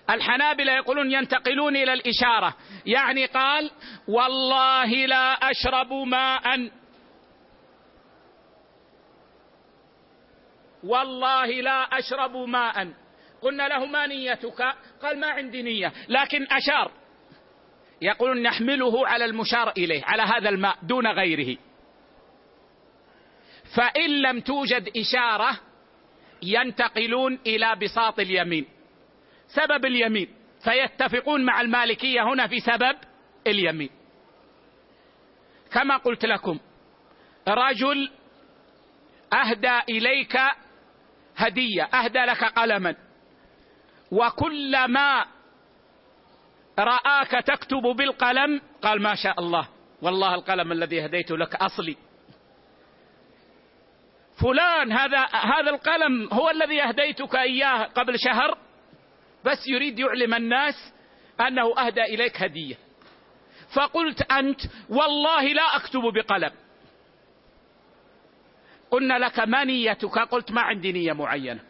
[0.10, 2.56] الحنابلة يقولون ينتقلون إلى الإشارة.
[2.86, 3.72] يعني قال
[4.08, 6.70] والله لا أشرب ماء.
[10.84, 12.88] والله لا أشرب ماء.
[13.42, 14.62] قلنا له ما نيتك؟
[15.02, 16.92] قال ما عندي نية لكن أشار.
[18.02, 21.58] يقولون نحمله على المشار إليه على هذا الماء دون غيره.
[23.74, 25.60] فإن لم توجد إشارة
[26.44, 28.66] ينتقلون إلى بساط اليمين.
[29.48, 30.28] سبب اليمين.
[30.64, 32.96] فيتفقون مع المالكية هنا في سبب
[33.48, 33.90] اليمين.
[35.72, 36.60] كما قلت لكم
[37.48, 38.12] رجل
[39.34, 40.38] أهدى إليك
[41.38, 42.96] هدية أهدى لك قلما
[44.12, 45.26] وكلما
[46.80, 49.68] رآك تكتب بالقلم قال ما شاء الله
[50.02, 51.98] والله القلم الذي هديت لك أصلي.
[54.42, 58.58] فلان هذا هذا القلم هو الذي أهديتك إياه قبل شهر
[59.46, 60.94] بس يريد يعلم الناس
[61.40, 62.76] أنه أهدى إليك هدية.
[63.76, 66.52] فقلت أنت والله لا أكتب بقلم.
[68.92, 71.62] قلنا لك ما نيتك؟ قلت ما عندي نية معينة.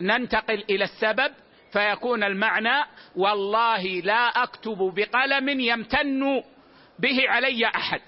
[0.00, 1.34] ننتقل إلى السبب
[1.72, 2.84] فيكون المعنى
[3.16, 6.42] والله لا أكتب بقلم يمتن
[6.98, 8.00] به علي أحد.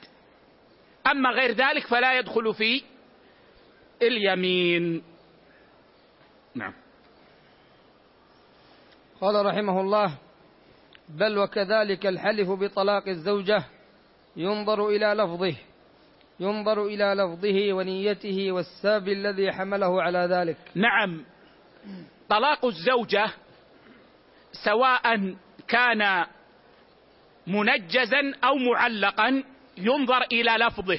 [1.10, 2.82] أما غير ذلك فلا يدخل في
[4.02, 5.02] اليمين.
[6.54, 6.72] نعم.
[9.20, 10.18] قال رحمه الله
[11.08, 13.64] بل وكذلك الحلف بطلاق الزوجة
[14.36, 15.56] ينظر إلى لفظه
[16.40, 20.56] ينظر إلى لفظه ونيته والسبب الذي حمله على ذلك.
[20.74, 21.24] نعم.
[22.28, 23.30] طلاق الزوجة
[24.64, 25.34] سواء
[25.68, 26.26] كان
[27.46, 29.44] منجزا أو معلقا
[29.86, 30.98] ينظر إلى لفظه.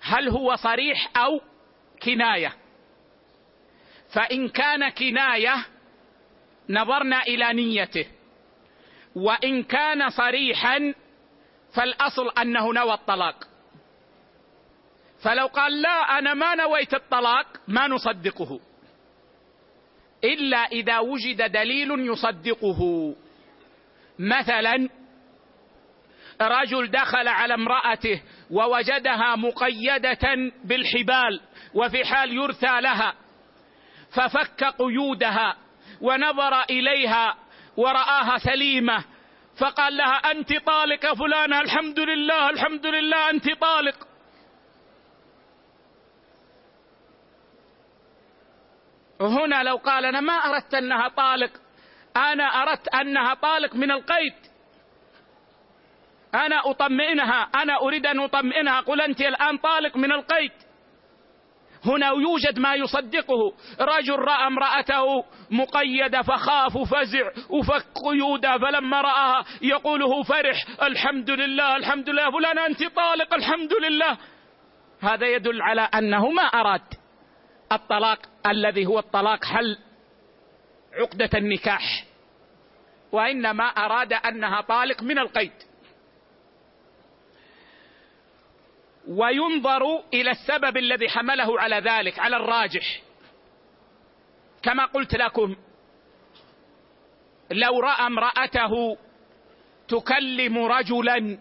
[0.00, 1.40] هل هو صريح أو
[2.02, 2.52] كناية؟
[4.14, 5.66] فإن كان كناية
[6.70, 8.06] نظرنا إلى نيته.
[9.14, 10.94] وإن كان صريحا
[11.74, 13.48] فالأصل أنه نوى الطلاق.
[15.22, 18.60] فلو قال لا أنا ما نويت الطلاق ما نصدقه.
[20.24, 23.14] إلا إذا وجد دليل يصدقه.
[24.18, 24.88] مثلا
[26.42, 31.40] رجل دخل على امرأته ووجدها مقيدة بالحبال
[31.74, 33.14] وفي حال يرثى لها
[34.10, 35.56] ففك قيودها
[36.00, 37.36] ونظر إليها
[37.76, 39.04] ورآها سليمة
[39.60, 44.06] فقال لها أنت طالق فلانه الحمد لله الحمد لله أنت طالق.
[49.20, 51.50] هنا لو قال أنا ما أردت أنها طالق
[52.16, 54.34] أنا أردت أنها طالق من القيد.
[56.34, 58.80] أنا أطمئنها أنا أريد أن أطمئنها.
[58.80, 60.52] قل أنت الآن طالق من القيد.
[61.84, 63.52] هنا يوجد ما يصدقه.
[63.80, 71.76] رجل رأى امرأته مقيدة فخاف وفزع وفك قيودها فلما رآها يقول هو فرح الحمد لله
[71.76, 72.30] الحمد لله.
[72.30, 74.18] فلان أنت طالق الحمد لله.
[75.00, 76.82] هذا يدل على أنه ما أراد
[77.72, 79.78] الطلاق الذي هو الطلاق حل
[81.00, 82.04] عقدة النكاح
[83.12, 85.52] وإنما أراد أنها طالق من القيد.
[89.08, 93.02] وينظر إلى السبب الذي حمله على ذلك على الراجح.
[94.62, 95.56] كما قلت لكم
[97.50, 98.98] لو رأى امرأته
[99.88, 101.38] تكلم رجلا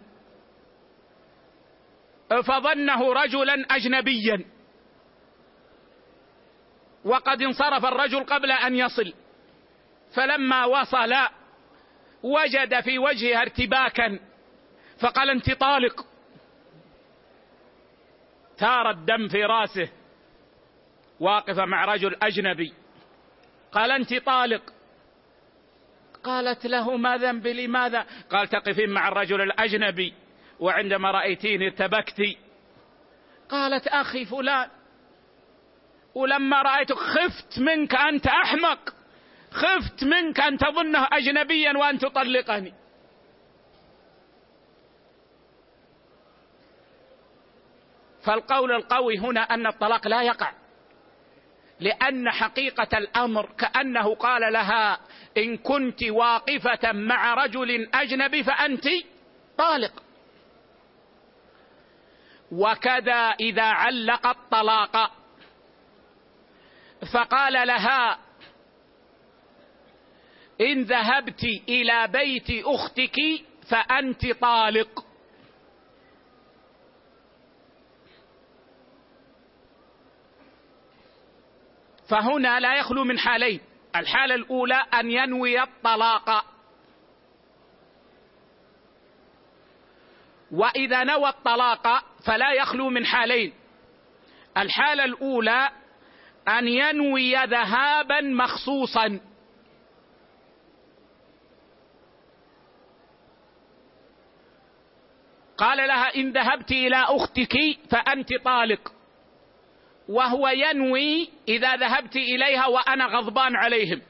[2.30, 4.46] فظنه رجلا اجنبيا.
[7.06, 9.14] وقد انصرف الرجل قبل أن يصل
[10.16, 11.14] فلما وصل
[12.24, 14.20] وجد في وجهها ارتباكا
[15.02, 16.06] فقال انت طالق
[18.58, 19.90] ثار الدم في راسه.
[21.20, 22.74] واقفة مع رجل أجنبي.
[23.72, 24.62] قال أنت طالق.
[26.24, 30.14] قالت له ما ذنبي؟ لماذا؟ قال تقفين مع الرجل الأجنبي.
[30.60, 32.22] وعندما رأيتيني ارتبكت.
[33.50, 34.70] قالت أخي فلان.
[36.16, 38.96] ولما رأيتك خفت منك أنت أحمق.
[39.52, 42.74] خفت منك أن تظنه أجنبيا وأن تطلقني.
[48.26, 50.52] فالقول القوي هنا أن الطلاق لا يقع.
[51.80, 55.00] لأن حقيقة الأمر كأنه قال لها
[55.38, 58.88] إن كنت واقفة مع رجل أجنبي فأنت
[59.58, 60.04] طالق.
[62.52, 65.12] وكذا إذا علق الطلاق.
[67.14, 68.20] فقال لها
[70.62, 73.16] إن ذهبت إلى بيت أختك
[73.70, 75.05] فأنت طالق.
[82.10, 83.60] فهنا لا يخلو من حالين.
[83.96, 86.46] الحالة الأولى أن ينوي الطلاق.
[90.52, 93.54] وإذا نوى الطلاق فلا يخلو من حالين.
[94.58, 95.70] الحالة الأولى
[96.48, 99.20] أن ينوي ذهابا مخصوصا.
[105.58, 107.58] قال لها إن ذهبت إلى أختك
[107.92, 108.95] فأنت طالق.
[110.10, 114.02] وهو ينوي إذا ذهبت إليها وأنا غضبان عليهم.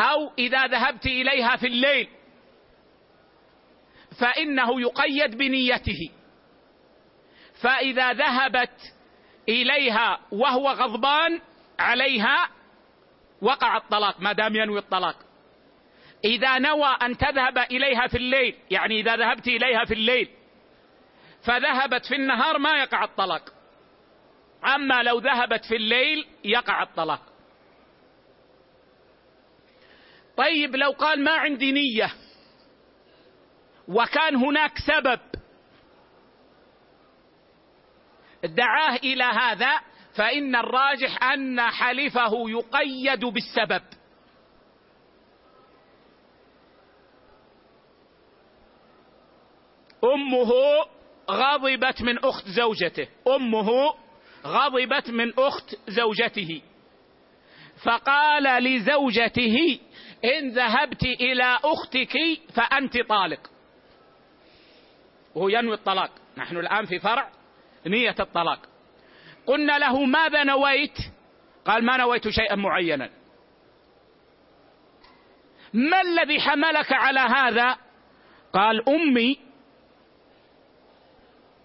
[0.00, 2.08] أو إذا ذهبت إليها في الليل.
[4.20, 6.10] فإنه يقيد بنيته.
[7.62, 8.94] فإذا ذهبت
[9.48, 11.40] إليها وهو غضبان
[11.78, 12.48] عليها
[13.42, 15.16] وقع الطلاق ما دام ينوي الطلاق.
[16.24, 20.28] إذا نوى أن تذهب إليها في الليل يعني إذا ذهبت إليها في الليل
[21.42, 23.54] فذهبت في النهار ما يقع الطلاق.
[24.74, 27.22] أما لو ذهبت في الليل يقع الطلاق.
[30.36, 32.12] طيب لو قال ما عندي نية
[33.88, 35.20] وكان هناك سبب
[38.44, 39.80] دعاه إلى هذا
[40.14, 43.82] فإن الراجح أن حلفه يقيد بالسبب.
[50.04, 50.50] أمه
[51.30, 53.08] غضبت من أخت زوجته.
[53.36, 53.94] أمه
[54.46, 56.62] غضبت من أخت زوجته.
[57.82, 59.78] فقال لزوجته
[60.24, 62.12] إن ذهبت إلى أختك
[62.54, 63.50] فأنت طالق.
[65.34, 66.10] وهو ينوي الطلاق.
[66.36, 67.30] نحن الآن في فرع
[67.86, 68.58] نية الطلاق.
[69.46, 70.98] قلنا له ماذا نويت؟
[71.64, 73.10] قال ما نويت شيئا معينا.
[75.72, 77.76] ما الذي حملك على هذا؟
[78.52, 79.49] قال أمي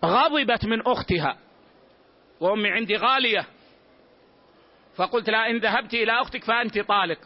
[0.05, 1.37] غضبت من أختها.
[2.39, 3.45] وأمي عندي غالية.
[4.95, 7.19] فقلت لها إن ذهبت إلى أختك فأنت طالق.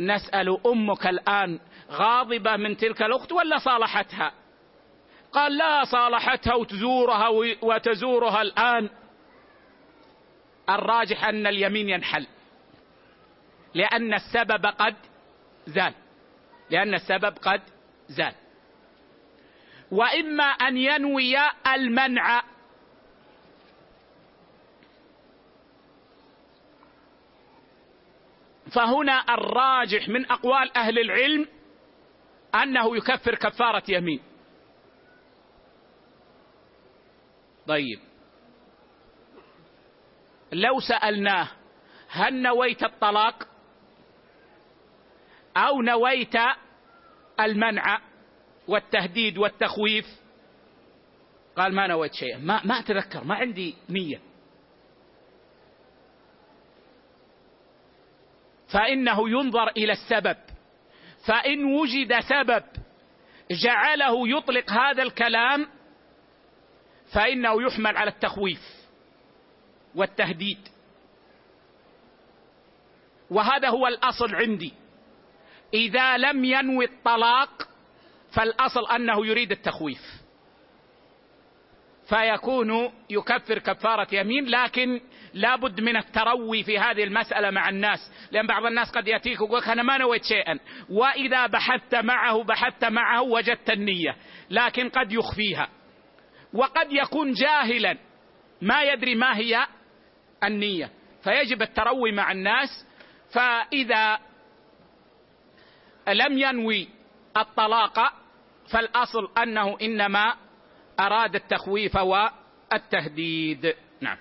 [0.00, 1.60] نسأل أمك الآن
[1.90, 4.32] غاضبة من تلك الأخت ولا صالحتها؟
[5.32, 7.28] قال لا صالحتها وتزورها
[7.62, 8.90] وتزورها الآن.
[10.68, 12.26] الراجح أن اليمين ينحل.
[13.74, 14.94] لأن السبب قد
[15.66, 15.94] زال.
[16.70, 17.60] لأن السبب قد
[18.08, 18.34] زال.
[19.90, 21.36] وإما أن ينوي
[21.74, 22.42] المنع.
[28.74, 31.48] فهنا الراجح من أقوال أهل العلم
[32.54, 34.22] أنه يكفر كفارة يمين.
[37.66, 38.00] طيب.
[40.52, 41.48] لو سألناه
[42.08, 43.48] هل نويت الطلاق
[45.56, 46.34] أو نويت
[47.40, 48.00] المنع؟
[48.68, 50.06] والتهديد والتخويف.
[51.56, 52.38] قال ما نويت شيئا.
[52.38, 53.24] ما ما أتذكر.
[53.24, 54.20] ما عندي نية.
[58.68, 60.36] فإنه ينظر إلى السبب.
[61.26, 62.64] فإن وجد سبب
[63.50, 65.66] جعله يطلق هذا الكلام
[67.12, 68.60] فإنه يحمل على التخويف
[69.94, 70.68] والتهديد.
[73.30, 74.72] وهذا هو الأصل عندي.
[75.74, 77.68] إذا لم ينوي الطلاق
[78.36, 80.24] فالأصل أنه يريد التخويف.
[82.08, 85.00] فيكون يكفر كفارة يمين لكن
[85.34, 88.12] لابد من التروي في هذه المسألة مع الناس.
[88.32, 90.58] لأن بعض الناس قد يأتيك ويقول أنا ما نويت شيئا.
[90.90, 94.16] وإذا بحثت معه بحثت معه وجدت النية.
[94.50, 95.68] لكن قد يخفيها.
[96.52, 97.98] وقد يكون جاهلا.
[98.62, 99.66] ما يدري ما هي
[100.44, 100.90] النية.
[101.22, 102.86] فيجب التروي مع الناس.
[103.32, 104.18] فإذا
[106.08, 106.88] لم ينوي
[107.36, 108.23] الطلاق
[108.70, 110.34] فالأصل أنه إنما
[111.00, 113.74] أراد التخويف والتهديد.
[114.00, 114.18] نعم.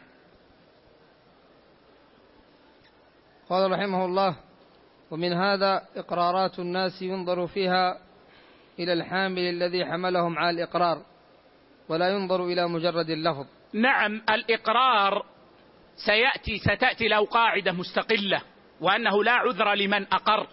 [3.50, 4.36] قال رحمه الله
[5.12, 8.00] ومن هذا إقرارات الناس ينظر فيها
[8.80, 11.02] إلى الحامل الذي حملهم على الإقرار
[11.90, 13.46] ولا ينظر إلى مجرد اللفظ.
[13.74, 15.26] نعم الإقرار
[16.06, 18.42] سيأتي ستأتي له قاعدة مستقلة
[18.82, 20.48] وأنه لا عذر لمن أقر.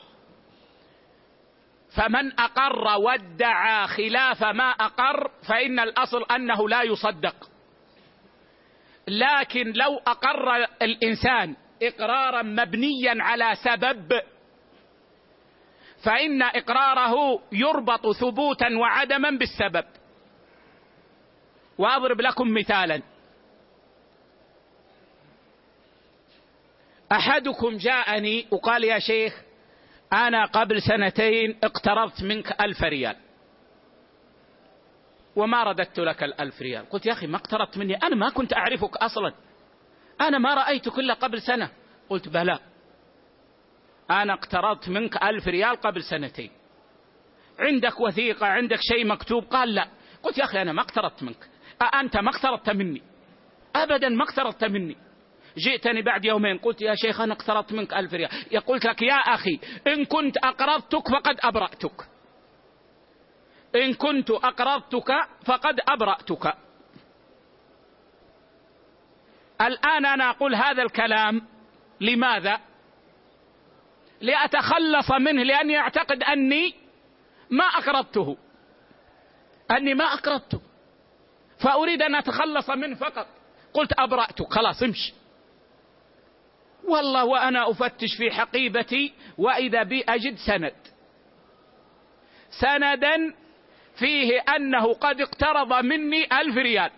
[1.91, 7.51] فمن أقر وادعى خلاف ما أقر فإن الأصل أنه لا يصدق.
[9.09, 14.21] لكن لو أقر الإنسان إقرارا مبنيا على سبب
[16.05, 19.85] فإن إقراره يربط ثبوتا وعدما بالسبب.
[21.79, 23.03] وأضرب لكم مثالا.
[27.13, 29.43] أحدكم جاءني وقال يا شيخ
[30.13, 33.17] أنا قبل سنتين اقترضت منك ألف ريال.
[35.37, 36.91] وما رددت لك الألف ريال.
[36.91, 37.95] قلت يا أخي ما اقترضت مني.
[37.95, 39.33] أنا ما كنت أعرفك أصلا.
[40.21, 41.71] أنا ما رأيتك إلا قبل سنة.
[42.09, 42.59] قلت بلى.
[44.11, 46.51] أنا اقترضت منك ألف ريال قبل سنتين.
[47.59, 49.89] عندك وثيقة عندك شيء مكتوب؟ قال لا.
[50.23, 51.49] قلت يا أخي أنا ما اقترضت منك.
[51.95, 53.03] أنت ما اقترضت مني.
[53.77, 54.97] أبدا ما اقترضت مني.
[55.59, 56.59] جئتني بعد يومين.
[56.59, 58.31] قلت يا شيخ أنا اقترضت منك ألف ريال.
[58.67, 62.09] قلت لك يا أخي إن كنت أقرضتك فقد أبرأتك.
[63.75, 65.13] إن كنت أقرضتك
[65.45, 66.55] فقد أبرأتك.
[69.61, 71.43] الآن أنا أقول هذا الكلام
[72.01, 72.61] لماذا؟
[74.21, 76.75] لأتخلص منه لأني أعتقد أني
[77.51, 78.37] ما أقرضته.
[79.71, 80.61] أني ما أقرضته.
[81.59, 83.27] فأريد أن أتخلص منه فقط.
[83.75, 84.53] قلت أبرأتك.
[84.53, 85.20] خلاص امشي.
[86.85, 90.75] والله وأنا أفتش في حقيبتي وإذا بي أجد سند.
[92.61, 93.35] سندا
[93.99, 96.91] فيه أنه قد اقترض مني ألف ريال.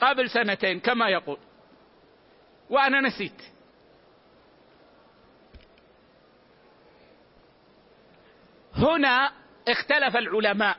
[0.00, 1.38] قبل سنتين كما يقول.
[2.70, 3.42] وأنا نسيت.
[8.74, 9.32] هنا
[9.68, 10.76] اختلف العلماء.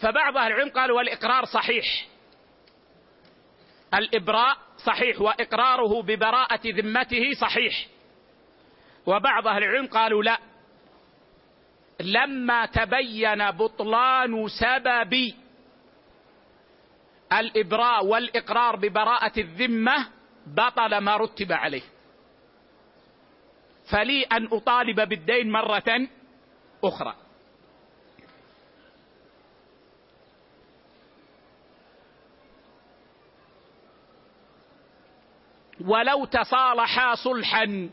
[0.00, 2.06] فبعض أهل العلم قالوا والاقرار صحيح.
[3.94, 7.86] الإبراء صحيح وإقراره ببراءة ذمته صحيح.
[9.06, 10.38] وبعض أهل العلم قالوا لا.
[12.00, 15.32] لما تبين بطلان سبب
[17.32, 20.08] الإبراء والإقرار ببراءة الذمة
[20.46, 21.82] بطل ما رتب عليه.
[23.90, 26.08] فلي أن أطالب بالدين مرة
[26.84, 27.14] أخرى.
[35.80, 37.90] ولو تصالحا صلحا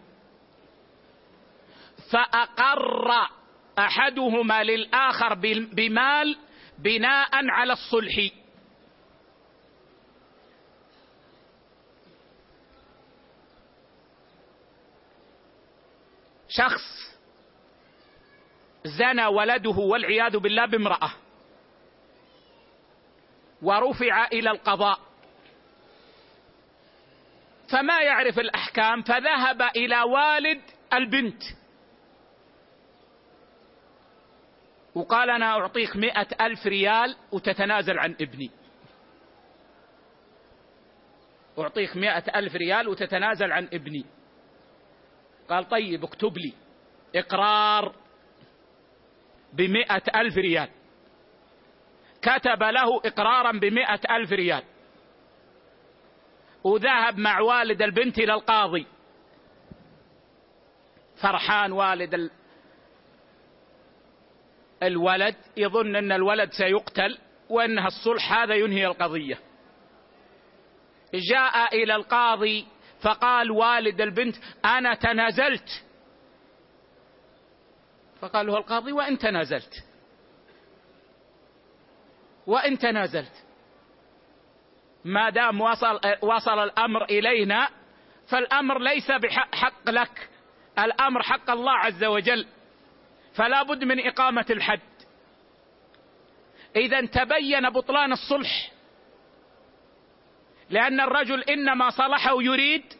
[2.12, 3.12] فأقر
[3.80, 5.34] أحدهما للآخر
[5.74, 6.38] بمال
[6.80, 8.30] بناء على الصلح.
[16.48, 17.16] شخص
[18.86, 21.12] زنى ولده والعياذ بالله بامرأة
[23.62, 25.00] ورفع إلى القضاء.
[27.72, 30.62] فما يعرف الأحكام فذهب إلى والد
[30.94, 31.44] البنت.
[34.96, 38.52] وقال أنا أعطيك مئة ألف ريال وتتنازل عن ابني.
[41.60, 44.06] أعطيك مئة ألف ريال وتتنازل عن ابني.
[45.50, 46.54] قال طيب اكتب لي
[47.16, 47.96] إقرار
[49.54, 50.70] بمئة ألف ريال.
[52.22, 54.64] كتب له إقرارا بمئة ألف ريال.
[56.66, 58.88] وذهب مع والد البنت إلى القاضي.
[61.22, 62.32] فرحان والد
[64.84, 67.18] الولد يظن أن الولد سيقتل
[67.50, 69.40] وأنها الصلح هذا ينهي القضية.
[71.14, 72.68] جاء إلى القاضي
[73.02, 74.36] فقال والد البنت
[74.66, 75.84] أنا تنازلت.
[78.22, 79.84] فقال له القاضي وإن تنازلت.
[82.48, 83.45] وإن تنازلت.
[85.06, 87.70] ما دام وصل, وصل الأمر إلينا
[88.28, 90.30] فالأمر ليس بحق لك.
[90.80, 92.48] الأمر حق الله عز وجل.
[93.36, 94.80] فلا بد من إقامة الحد.
[96.76, 98.72] إذا تبين بطلان الصلح.
[100.70, 102.94] لأن الرجل إنما صلحه يريد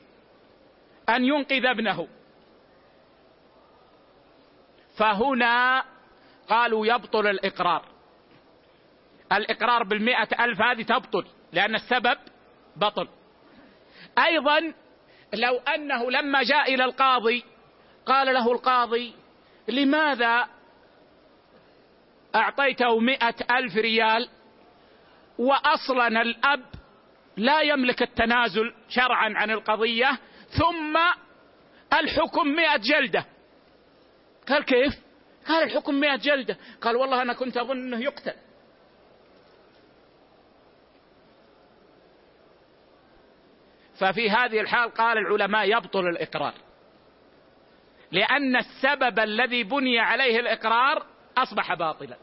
[1.10, 2.08] أن ينقذ ابنه.
[4.98, 5.84] فهنا
[6.50, 7.86] قالوا يبطل الإقرار.
[9.32, 11.26] الإقرار بالمئة ألف هذه تبطل.
[11.56, 12.18] لأن السبب
[12.76, 13.08] بطل
[14.26, 14.74] أيضا
[15.34, 17.44] لو أنه لما جاء إلى القاضي
[18.06, 19.14] قال له القاضي
[19.68, 20.48] لماذا
[22.36, 24.30] أعطيته مئة ألف ريال
[25.38, 26.66] وأصلا الأب
[27.38, 30.20] لا يملك التنازل شرعا عن القضية
[30.50, 30.98] ثم
[32.00, 33.26] الحكم مئة جلدة؟
[34.50, 34.94] قال كيف؟
[35.48, 36.58] قال الحكم مئة جلدة.
[36.82, 38.34] قال والله أنا كنت أظن أنه يقتل.
[44.00, 46.54] ففي هذه الحال قال العلماء يبطل الإقرار.
[48.12, 51.06] لأن السبب الذي بني عليه الإقرار
[51.38, 52.18] أصبح باطلا.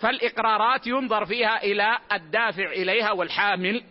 [0.00, 3.84] فالإقرارات ينظر فيها إلى الدافع إليها والحامل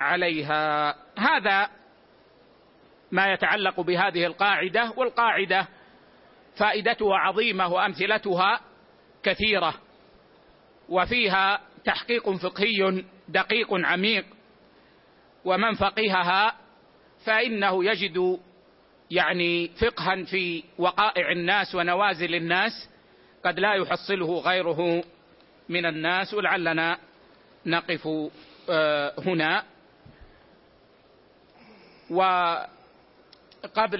[0.00, 0.94] عليها.
[1.18, 1.70] هذا
[3.12, 5.68] ما يتعلق بهذه القاعدة والقاعدة
[6.56, 8.60] فائدتها عظيمة وأمثلتها
[9.22, 9.74] كثيرة
[10.88, 14.24] وفيها تحقيق فقهي دقيق عميق.
[15.44, 16.54] ومن فقهها
[17.24, 18.38] فإنه يجد
[19.10, 22.88] يعني فقها في وقائع الناس ونوازل الناس
[23.44, 25.04] قد لا يحصله غيره
[25.68, 26.98] من الناس ولعلنا
[27.66, 28.08] نقف
[28.70, 29.64] آه، هنا.
[32.10, 32.68] وقبل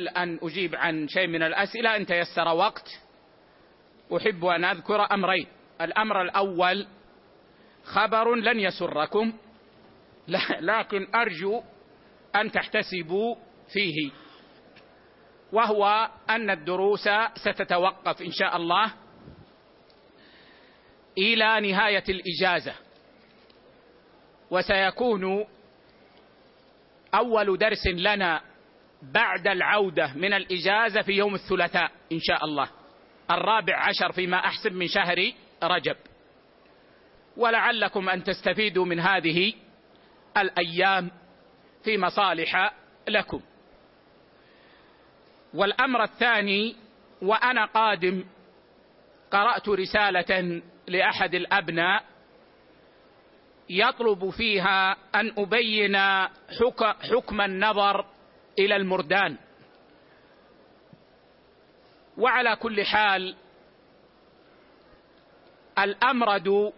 [0.08, 2.88] أن أجيب عن شيء من الأسئلة إن تيسر وقت
[4.16, 5.46] أحب أن أذكر أمرين.
[5.80, 6.86] الأمر الأول
[7.84, 9.32] خبر لن يسركم.
[10.60, 11.62] لكن أرجو
[12.36, 13.36] أن تحتسبوا
[13.72, 14.10] فيه.
[15.52, 18.92] وهو أن الدروس ستتوقف إن شاء الله
[21.18, 22.74] إلى نهاية الإجازة.
[24.50, 25.46] وسيكون
[27.14, 28.40] أول درس لنا
[29.02, 32.68] بعد العودة من الإجازة في يوم الثلاثاء إن شاء الله.
[33.30, 35.32] الرابع عشر فيما أحسب من شهر
[35.62, 35.96] رجب.
[37.36, 39.52] ولعلكم أن تستفيدوا من هذه
[40.38, 41.10] الأيام
[41.84, 42.74] في مصالح
[43.08, 43.40] لكم.
[45.54, 46.76] والأمر الثاني
[47.22, 48.24] وأنا قادم
[49.30, 52.04] قرأت رسالة لأحد الأبناء
[53.70, 55.96] يطلب فيها أن أبين
[57.12, 58.06] حكم النظر
[58.58, 59.36] إلى المردان.
[62.18, 63.36] وعلى كل حال
[65.78, 66.72] الأمرد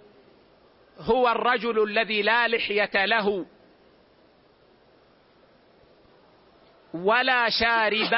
[0.99, 3.47] هو الرجل الذي لا لحية له.
[6.95, 8.15] ولا شارب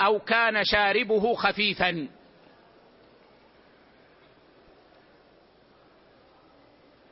[0.00, 2.08] أو كان شاربه خفيفا.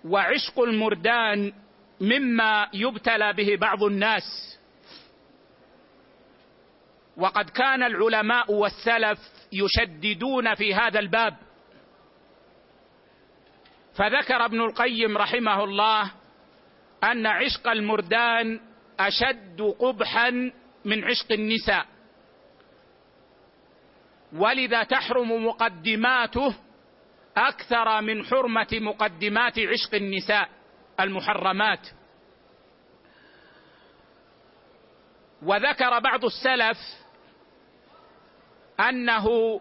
[0.05, 1.53] وعشق المردان
[2.01, 4.59] مما يبتلى به بعض الناس.
[7.17, 9.19] وقد كان العلماء والسلف
[9.53, 11.37] يشددون في هذا الباب.
[13.97, 16.13] فذكر ابن القيم رحمه الله
[17.05, 18.61] أن عشق المردان
[19.01, 20.31] أشد قبحا
[20.85, 21.87] من عشق النساء.
[24.33, 26.55] ولذا تحرم مقدماته
[27.37, 30.49] أكثر من حرمة مقدمات عشق النساء
[31.01, 31.89] المحرمات.
[35.43, 36.79] وذكر بعض السلف
[38.81, 39.61] أنه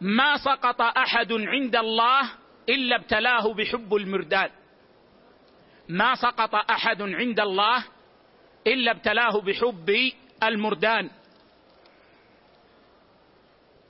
[0.00, 2.30] ما سقط أحد عند الله
[2.68, 4.50] إلا ابتلاه بحب المردان
[5.88, 7.84] ما سقط أحد عند الله
[8.66, 10.12] إلا ابتلاه بحب
[10.42, 11.10] المردان.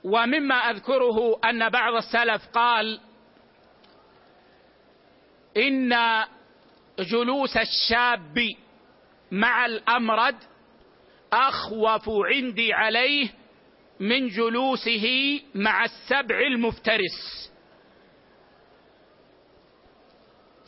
[0.03, 2.99] ومما أذكره أن بعض السلف قال
[5.57, 5.95] إن
[6.99, 8.39] جلوس الشاب
[9.31, 10.35] مع الأمرد
[11.33, 13.29] أخوف عندي عليه
[13.99, 17.49] من جلوسه مع السبع المفترس.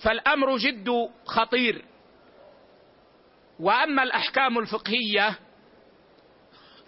[0.03, 1.85] فالأمر جد خطير.
[3.59, 5.39] وأما الأحكام الفقهية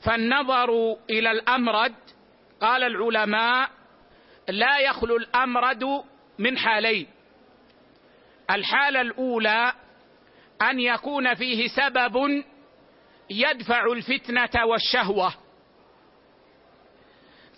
[0.04, 1.96] فالنظر إلى الأمرد
[2.62, 3.70] قال العلماء
[4.50, 6.04] لا يخلو الأمرد
[6.40, 7.08] من حالين.
[8.52, 9.74] الحالة الأولى
[10.62, 12.44] أن يكون فيه سبب
[13.30, 15.34] يدفع الفتنة والشهوة.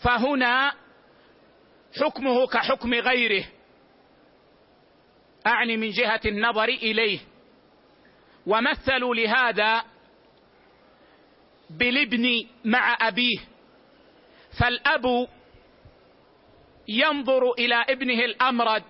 [0.03, 0.73] فهنا
[2.02, 3.45] حكمه كحكم غيره.
[5.47, 7.19] أعني من جهة النظر إليه.
[8.47, 9.84] ومثلوا لهذا
[11.69, 13.39] بالابن مع أبيه.
[14.59, 15.27] فالأب
[16.88, 18.84] ينظر إلى ابنه الأمرد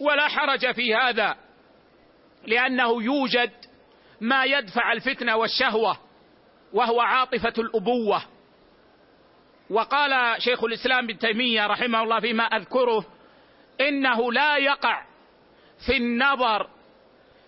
[0.00, 1.36] ولا حرج في هذا
[2.46, 3.52] لأنه يوجد
[4.20, 5.98] ما يدفع الفتنة والشهوة
[6.72, 8.22] وهو عاطفة الأبوة.
[9.70, 13.04] وقال شيخ الإسلام ابن تيمية رحمه الله فيما أذكره
[13.80, 15.04] إنه لا يقع
[15.86, 16.68] في النظر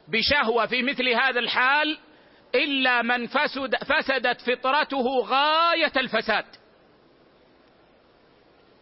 [0.08, 1.98] بشهوة في مثل هذا الحال
[2.54, 6.44] إلا من فسد فسدت فطرته غاية الفساد.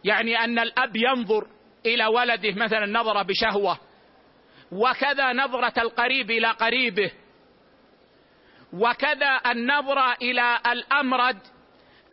[0.03, 1.47] يعني أن الأب ينظر
[1.85, 3.79] إلى ولده مثلا نظره بشهوة
[4.71, 7.11] وكذا نظرة القريب إلى قريبه
[8.73, 11.37] وكذا النظره إلى الأمرد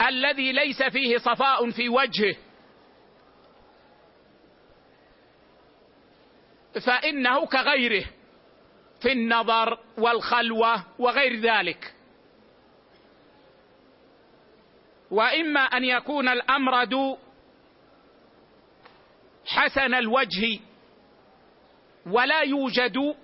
[0.09, 2.37] الذي ليس فيه صفاء في وجهه.
[6.81, 8.05] فإنه كغيره
[9.03, 11.95] في النظر والخلوة وغير ذلك.
[15.11, 17.17] وإما أن يكون الامرد
[19.47, 20.61] حسن الوجه
[22.07, 23.15] ولا يوجد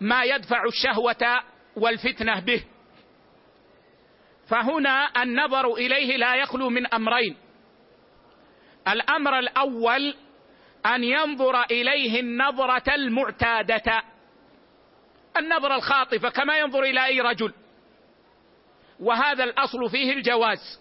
[0.00, 1.42] ما يدفع الشهوة
[1.76, 2.64] والفتنة به.
[4.48, 7.36] فهنا النظر إليه لا يخلو من أمرين.
[8.88, 10.16] الأمر الأول
[10.86, 14.02] أن ينظر إليه النظرة المعتادة.
[15.36, 17.52] النظرة الخاطفة كما ينظر إلى أي رجل.
[19.00, 20.80] وهذا الأصل فيه الجواز.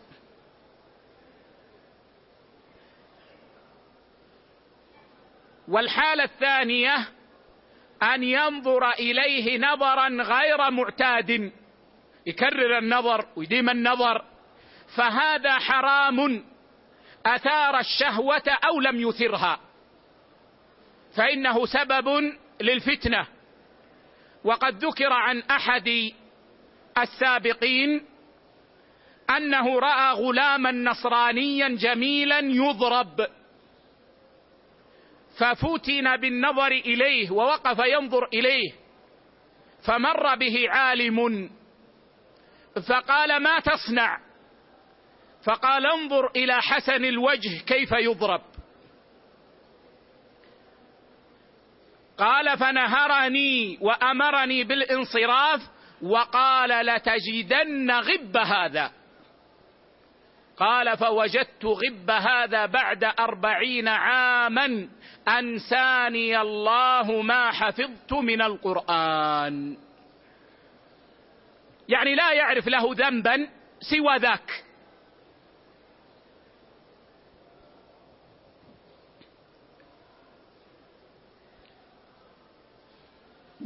[5.68, 7.10] والحالة الثانية
[8.03, 11.52] أن ينظر إليه نظرا غير معتاد.
[12.26, 14.26] يكرر النظر ويديم النظر.
[14.95, 16.45] فهذا حرام.
[17.26, 19.66] أثار الشهوة أو لم يثرها.
[21.18, 23.27] فإنه سبب للفتنة.
[24.44, 26.11] وقد ذكر عن أحد
[26.98, 28.06] السابقين
[29.38, 33.27] أنه رأى غلاما نصرانيا جميلا يضرب.
[35.39, 38.72] ففتن بالنظر إليه ووقف ينظر إليه.
[39.85, 41.49] فمر به عالم.
[42.89, 44.19] فقال ما تصنع؟
[45.44, 48.41] فقال انظر إلى حسن الوجه كيف يضرب.
[52.18, 55.61] قال فنهرني وأمرني بالانصراف
[56.02, 58.91] وقال لتجدن غب هذا.
[60.57, 64.88] قال فوجدت غب هذا بعد أربعين عاما
[65.27, 69.77] أنساني الله ما حفظت من القرآن.
[71.89, 73.48] يعني لا يعرف له ذنبا
[73.80, 74.66] سوى ذاك.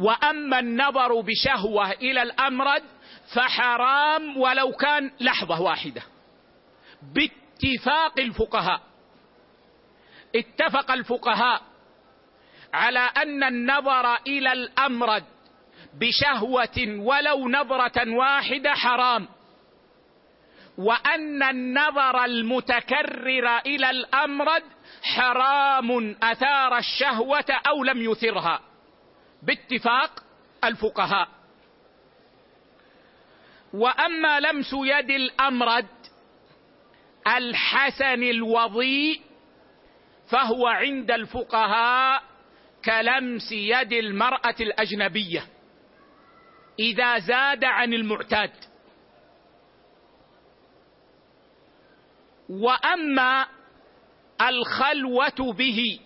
[0.02, 2.84] وأما النظر بشهوة إلى الأمرد
[3.36, 6.02] فحرام ولو كان لحظة واحدة.
[7.16, 8.82] باتفاق الفقهاء.
[10.36, 11.62] اتفق الفقهاء
[12.74, 15.24] على أن النظر إلى الأمرد
[15.94, 19.28] بشهوة ولو نظرة واحدة حرام.
[20.78, 24.64] وأن النظر المتكرر إلى الأمرد
[25.04, 28.71] حرام أثار الشهوة أو لم يثرها.
[29.44, 30.24] باتفاق
[30.64, 31.28] الفقهاء.
[33.74, 35.88] وأما لمس يد الأمرد
[37.28, 39.22] الحسن الوضيء
[40.30, 42.24] فهو عند الفقهاء
[42.86, 45.46] كلمس يد المرأة الأجنبية.
[46.80, 48.52] إذا زاد عن المعتاد.
[52.50, 53.48] وأما
[54.42, 56.00] الخلوة به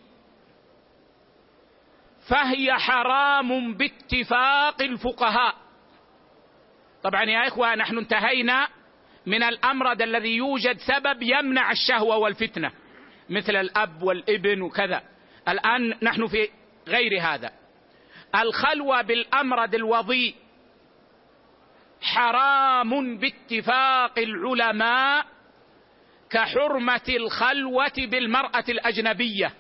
[2.27, 5.55] فهي حرام باتفاق الفقهاء.
[7.03, 8.67] طبعا يا إخوة نحن انتهينا
[9.25, 12.71] من الامرد الذي يوجد سبب يمنع الشهوة والفتنة
[13.29, 15.03] مثل الأب والابن وكذا.
[15.47, 16.49] الآن نحن في
[16.87, 17.51] غير هذا.
[18.35, 20.35] الخلوة بالامرد الوضيء
[22.01, 25.25] حرام باتفاق العلماء
[26.29, 29.53] كحرمة الخلوة بالمرأة الأجنبية.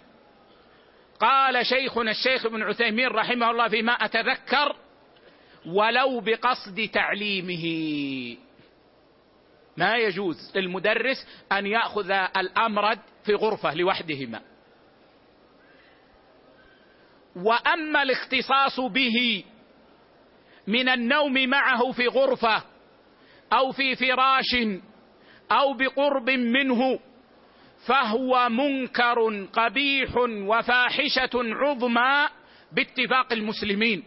[1.19, 4.75] قال شيخنا الشيخ ابن عثيمين رحمه الله فيما أتذكر
[5.65, 7.65] ولو بقصد تعليمه.
[9.77, 14.41] ما يجوز للمدرس أن يأخذ الامرد في غرفة لوحدهما.
[17.35, 19.43] وأما الاختصاص به
[20.67, 22.63] من النوم معه في غرفة
[23.53, 24.55] أو في فراش
[25.51, 26.99] أو بقرب منه
[27.87, 32.27] فهو منكر قبيح وفاحشة عظمى
[32.71, 34.03] باتفاق المسلمين.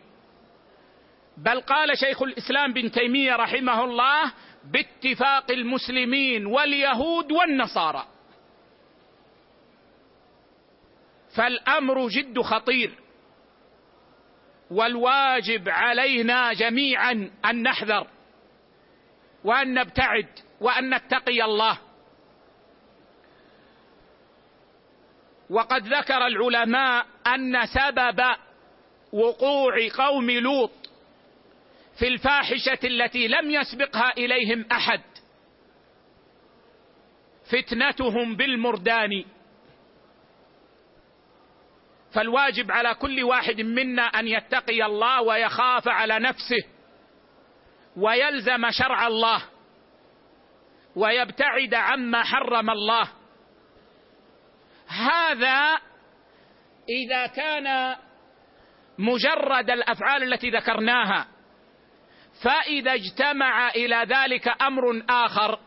[1.36, 4.32] بل قال شيخ الإسلام بن تيمية رحمه الله
[4.64, 8.06] باتفاق المسلمين واليهود والنصارى.
[11.36, 12.98] فالأمر جد خطير
[14.70, 18.06] والواجب علينا جميعا أن نحذر
[19.44, 20.28] وأن نبتعد
[20.60, 21.87] وأن نتقي الله.
[25.50, 28.22] وقد ذكر العلماء أن سبب
[29.12, 30.70] وقوع قوم لوط
[31.98, 35.00] في الفاحشة التي لم يسبقها إليهم أحد
[37.50, 39.24] فتنتهم بالمردان.
[42.12, 46.66] فالواجب على كل واحد منا أن يتقي الله ويخاف على نفسه
[47.96, 49.42] ويلزم شرع الله
[50.96, 53.17] ويبتعد عما حرم الله.
[54.88, 55.80] هذا
[56.88, 57.96] إذا كان
[58.98, 61.26] مجرد الأفعال التي ذكرناها
[62.42, 65.58] فإذا اجتمع إلى ذلك أمر آخر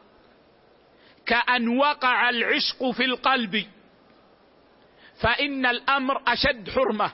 [1.26, 3.66] كأن وقع العشق في القلب
[5.22, 7.12] فإن الأمر أشد حرمة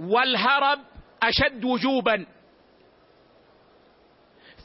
[0.00, 0.80] والهرب
[1.22, 2.26] أشد وجوبا.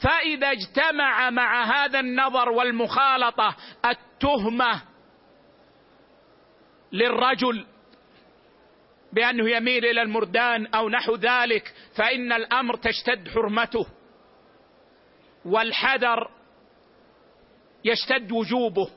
[0.03, 3.55] فإذا اجتمع مع هذا النظر والمخالطة
[3.85, 4.81] التهمة
[6.91, 7.65] للرجل
[9.13, 13.85] بأنه يميل إلى المردان أو نحو ذلك فإن الأمر تشتد حرمته
[15.45, 16.31] والحذر
[17.85, 18.89] يشتد وجوبه.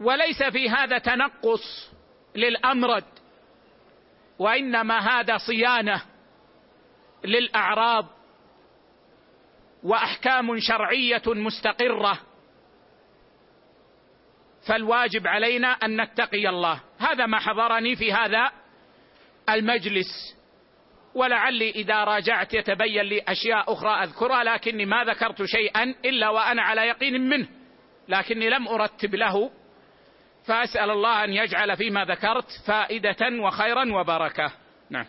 [0.00, 1.90] وليس في هذا تنقص
[2.34, 3.04] للأمرد
[4.38, 6.02] وإنما هذا صيانة
[7.24, 8.13] للأعراض.
[9.84, 12.18] وأحكام شرعية مستقرة.
[14.68, 16.80] فالواجب علينا أن نتقي الله.
[16.98, 18.50] هذا ما حضرني في هذا
[19.48, 20.36] المجلس.
[21.14, 26.80] ولعلي إذا راجعت يتبين لي أشياء أخرى أذكرها لكني ما ذكرت شيئا إلا وأنا على
[26.80, 27.48] يقين منه.
[28.08, 29.50] لكني لم أرتب له.
[30.46, 34.52] فأسأل الله أن يجعل فيما ذكرت فائدة وخيرا وبركة.
[34.90, 35.06] نعم.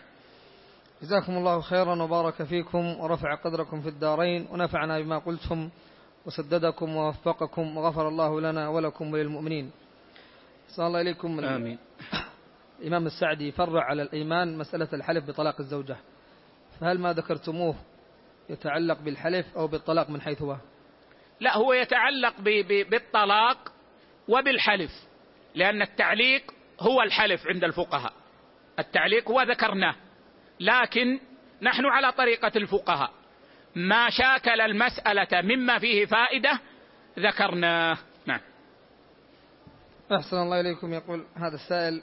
[1.02, 5.70] جزاكم الله خيرا وبارك فيكم ورفع قدركم في الدارين ونفعنا بما قلتم
[6.26, 9.70] وسددكم ووفقكم وغفر الله لنا ولكم وللمؤمنين.
[10.68, 11.78] صلى الله إليكم آمين.
[12.80, 15.96] الإمام السعدي فرع على الإيمان مسألة الحلف بطلاق الزوجة.
[16.80, 17.74] فهل ما ذكرتموه
[18.50, 20.56] يتعلق بالحلف أو بالطلاق من حيث هو؟
[21.40, 22.34] لا هو يتعلق
[22.90, 23.72] بالطلاق
[24.28, 24.90] وبالحلف
[25.54, 28.12] لأن التعليق هو الحلف عند الفقهاء.
[28.78, 29.94] التعليق هو ذكرناه.
[30.60, 31.20] لكن
[31.62, 33.10] نحن على طريقة الفقهاء.
[33.76, 36.60] ما شاكل المسألة مما فيه فائدة
[37.18, 37.98] ذكرناه.
[38.26, 38.40] نعم.
[40.12, 40.92] أحسن الله إليكم.
[40.92, 42.02] يقول هذا السائل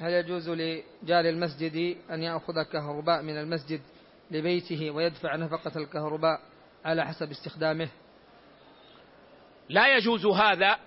[0.00, 3.80] هل يجوز لجار المسجد أن يأخذ كهرباء من المسجد
[4.30, 6.40] لبيته ويدفع نفقة الكهرباء
[6.84, 7.88] على حسب استخدامه؟
[9.68, 10.78] لا يجوز هذا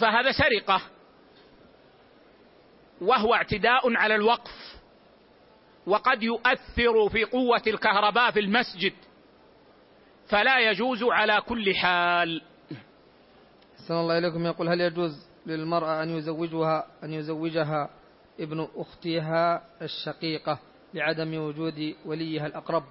[0.00, 0.82] فهذا سرقة
[3.00, 4.67] وهو اعتداء على الوقف.
[5.88, 8.92] وقد يؤثر في قوة الكهرباء في المسجد.
[10.28, 12.42] فلا يجوز على كل حال.
[13.74, 14.46] أحسن الله إليكم.
[14.46, 17.90] يقول هل يجوز للمرأة أن يزوجها أن يزوجها
[18.40, 20.58] ابن أختها الشقيقة
[20.94, 22.84] لعدم وجود وليها الأقرب؟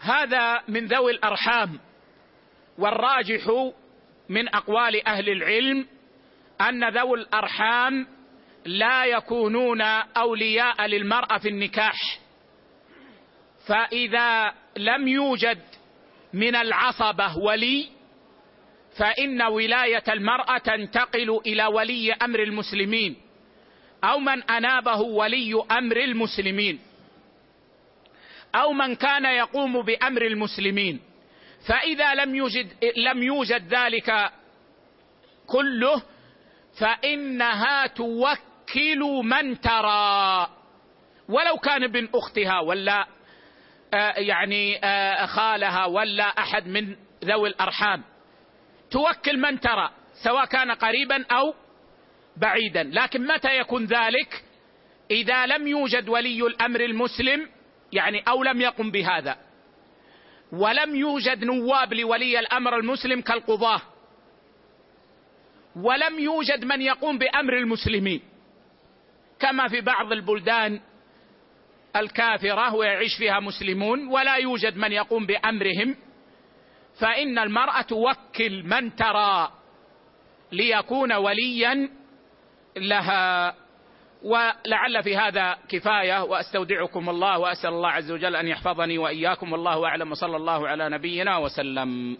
[0.00, 1.80] هذا من ذوي الأرحام.
[2.78, 3.72] والراجح
[4.28, 5.86] من أقوال أهل العلم
[6.60, 8.06] أن ذوي الأرحام
[8.64, 9.80] لا يكونون
[10.16, 12.18] أولياء للمرأة في النكاح.
[13.66, 15.58] فإذا لم يوجد
[16.32, 17.88] من العصبة ولي
[18.96, 23.16] فإن ولاية المرأة تنتقل إلى ولي أمر المسلمين
[24.04, 26.80] أو من أنابه ولي أمر المسلمين
[28.54, 31.00] أو من كان يقوم بأمر المسلمين.
[31.68, 34.32] فإذا لم يوجد لم يوجد ذلك
[35.46, 36.02] كله
[36.80, 40.48] فإنها توكل توكل من ترى.
[41.28, 43.06] ولو كان ابن اختها ولا
[43.94, 48.04] آه، يعني آه، خالها ولا أحد من ذوي الأرحام.
[48.90, 49.90] توكل من ترى
[50.24, 51.54] سواء كان قريبا أو
[52.36, 52.82] بعيدا.
[52.82, 54.44] لكن متى يكون ذلك؟
[55.10, 57.48] إذا لم يوجد ولي الأمر المسلم
[57.92, 59.36] يعني أو لم يقم بهذا.
[60.52, 63.80] ولم يوجد نواب لولي الأمر المسلم كالقضاة.
[65.76, 68.33] ولم يوجد من يقوم بأمر المسلمين.
[69.44, 70.80] كما في بعض البلدان
[71.96, 75.96] الكافرة ويعيش فيها مسلمون ولا يوجد من يقوم بأمرهم
[77.00, 79.50] فإن المرأة توكل من ترى
[80.52, 81.88] ليكون وليا
[82.76, 83.54] لها.
[84.22, 90.10] ولعل في هذا كفاية وأستودعكم الله وأسأل الله عز وجل أن يحفظني وإياكم والله أعلم
[90.10, 92.18] وصلى الله على نبينا وسلم.